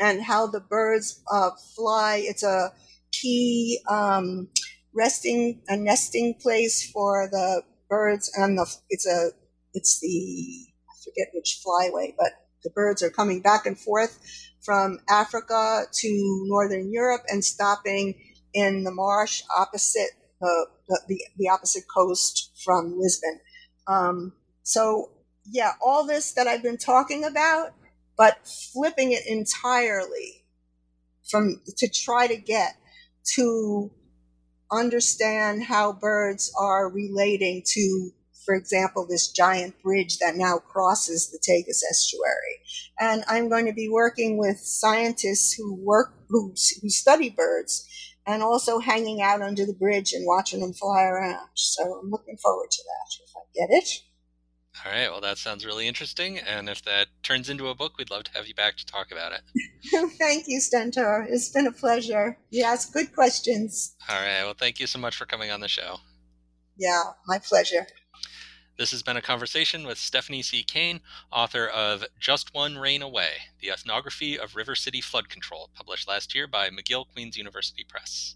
and 0.00 0.20
how 0.20 0.48
the 0.48 0.58
birds 0.58 1.22
uh, 1.32 1.50
fly. 1.76 2.20
It's 2.20 2.42
a 2.42 2.72
key 3.12 3.78
um, 3.88 4.48
resting, 4.92 5.62
a 5.68 5.76
nesting 5.76 6.34
place 6.42 6.90
for 6.90 7.28
the 7.30 7.62
birds, 7.88 8.32
and 8.36 8.58
the 8.58 8.66
it's 8.90 9.06
a 9.06 9.30
it's 9.72 10.00
the 10.00 10.66
I 10.90 10.94
forget 11.04 11.28
which 11.32 11.60
flyway, 11.64 12.12
but 12.18 12.32
the 12.64 12.70
birds 12.70 13.02
are 13.02 13.10
coming 13.10 13.40
back 13.40 13.66
and 13.66 13.78
forth 13.78 14.18
from 14.62 14.98
Africa 15.08 15.84
to 15.92 16.44
northern 16.48 16.90
Europe 16.92 17.22
and 17.28 17.44
stopping 17.44 18.14
in 18.54 18.84
the 18.84 18.90
marsh 18.90 19.42
opposite 19.56 20.10
the, 20.40 21.00
the, 21.08 21.24
the 21.38 21.48
opposite 21.48 21.84
coast 21.94 22.52
from 22.64 22.98
Lisbon. 22.98 23.40
Um, 23.86 24.32
so 24.62 25.10
yeah, 25.50 25.72
all 25.84 26.06
this 26.06 26.32
that 26.32 26.46
I've 26.46 26.62
been 26.62 26.78
talking 26.78 27.24
about, 27.24 27.72
but 28.16 28.38
flipping 28.72 29.12
it 29.12 29.26
entirely 29.26 30.44
from 31.30 31.60
to 31.78 31.88
try 31.88 32.26
to 32.26 32.36
get 32.36 32.76
to 33.36 33.90
understand 34.70 35.64
how 35.64 35.92
birds 35.92 36.52
are 36.58 36.88
relating 36.88 37.62
to, 37.64 38.10
for 38.44 38.54
example, 38.54 39.06
this 39.06 39.28
giant 39.28 39.80
bridge 39.82 40.18
that 40.18 40.36
now 40.36 40.58
crosses 40.58 41.30
the 41.30 41.38
Tagus 41.38 41.80
estuary. 41.88 42.60
And 43.00 43.24
I'm 43.28 43.48
going 43.48 43.66
to 43.66 43.72
be 43.72 43.88
working 43.88 44.38
with 44.38 44.58
scientists 44.58 45.52
who 45.52 45.74
work, 45.74 46.14
who, 46.28 46.54
who 46.82 46.90
study 46.90 47.30
birds 47.30 47.88
and 48.26 48.42
also 48.42 48.78
hanging 48.78 49.20
out 49.20 49.42
under 49.42 49.66
the 49.66 49.74
bridge 49.74 50.12
and 50.12 50.26
watching 50.26 50.60
them 50.60 50.72
fly 50.72 51.02
around. 51.02 51.48
So 51.54 52.00
I'm 52.02 52.10
looking 52.10 52.36
forward 52.38 52.70
to 52.70 52.82
that 52.82 53.24
if 53.24 53.36
I 53.36 53.40
get 53.54 53.82
it. 53.82 53.88
All 54.84 54.92
right. 54.92 55.10
Well, 55.10 55.20
that 55.20 55.38
sounds 55.38 55.64
really 55.64 55.86
interesting. 55.86 56.38
And 56.38 56.68
if 56.68 56.82
that 56.84 57.06
turns 57.22 57.48
into 57.48 57.68
a 57.68 57.74
book, 57.74 57.96
we'd 57.96 58.10
love 58.10 58.24
to 58.24 58.32
have 58.32 58.48
you 58.48 58.54
back 58.54 58.76
to 58.76 58.86
talk 58.86 59.12
about 59.12 59.32
it. 59.32 60.10
thank 60.18 60.48
you, 60.48 60.60
Stentor. 60.60 61.26
It's 61.28 61.48
been 61.48 61.66
a 61.66 61.72
pleasure. 61.72 62.36
You 62.50 62.64
asked 62.64 62.92
good 62.92 63.14
questions. 63.14 63.94
All 64.08 64.16
right. 64.16 64.42
Well, 64.42 64.54
thank 64.58 64.80
you 64.80 64.86
so 64.86 64.98
much 64.98 65.16
for 65.16 65.26
coming 65.26 65.50
on 65.50 65.60
the 65.60 65.68
show. 65.68 65.98
Yeah, 66.76 67.02
my 67.26 67.38
pleasure. 67.38 67.86
This 68.76 68.90
has 68.90 69.04
been 69.04 69.16
a 69.16 69.22
conversation 69.22 69.86
with 69.86 69.98
Stephanie 69.98 70.42
C. 70.42 70.64
Kane, 70.64 71.00
author 71.30 71.68
of 71.68 72.04
Just 72.18 72.52
One 72.52 72.76
Rain 72.76 73.02
Away 73.02 73.30
The 73.60 73.70
Ethnography 73.70 74.36
of 74.36 74.56
River 74.56 74.74
City 74.74 75.00
Flood 75.00 75.28
Control, 75.28 75.70
published 75.74 76.08
last 76.08 76.34
year 76.34 76.48
by 76.48 76.70
McGill 76.70 77.04
Queen's 77.12 77.36
University 77.36 77.84
Press. 77.84 78.34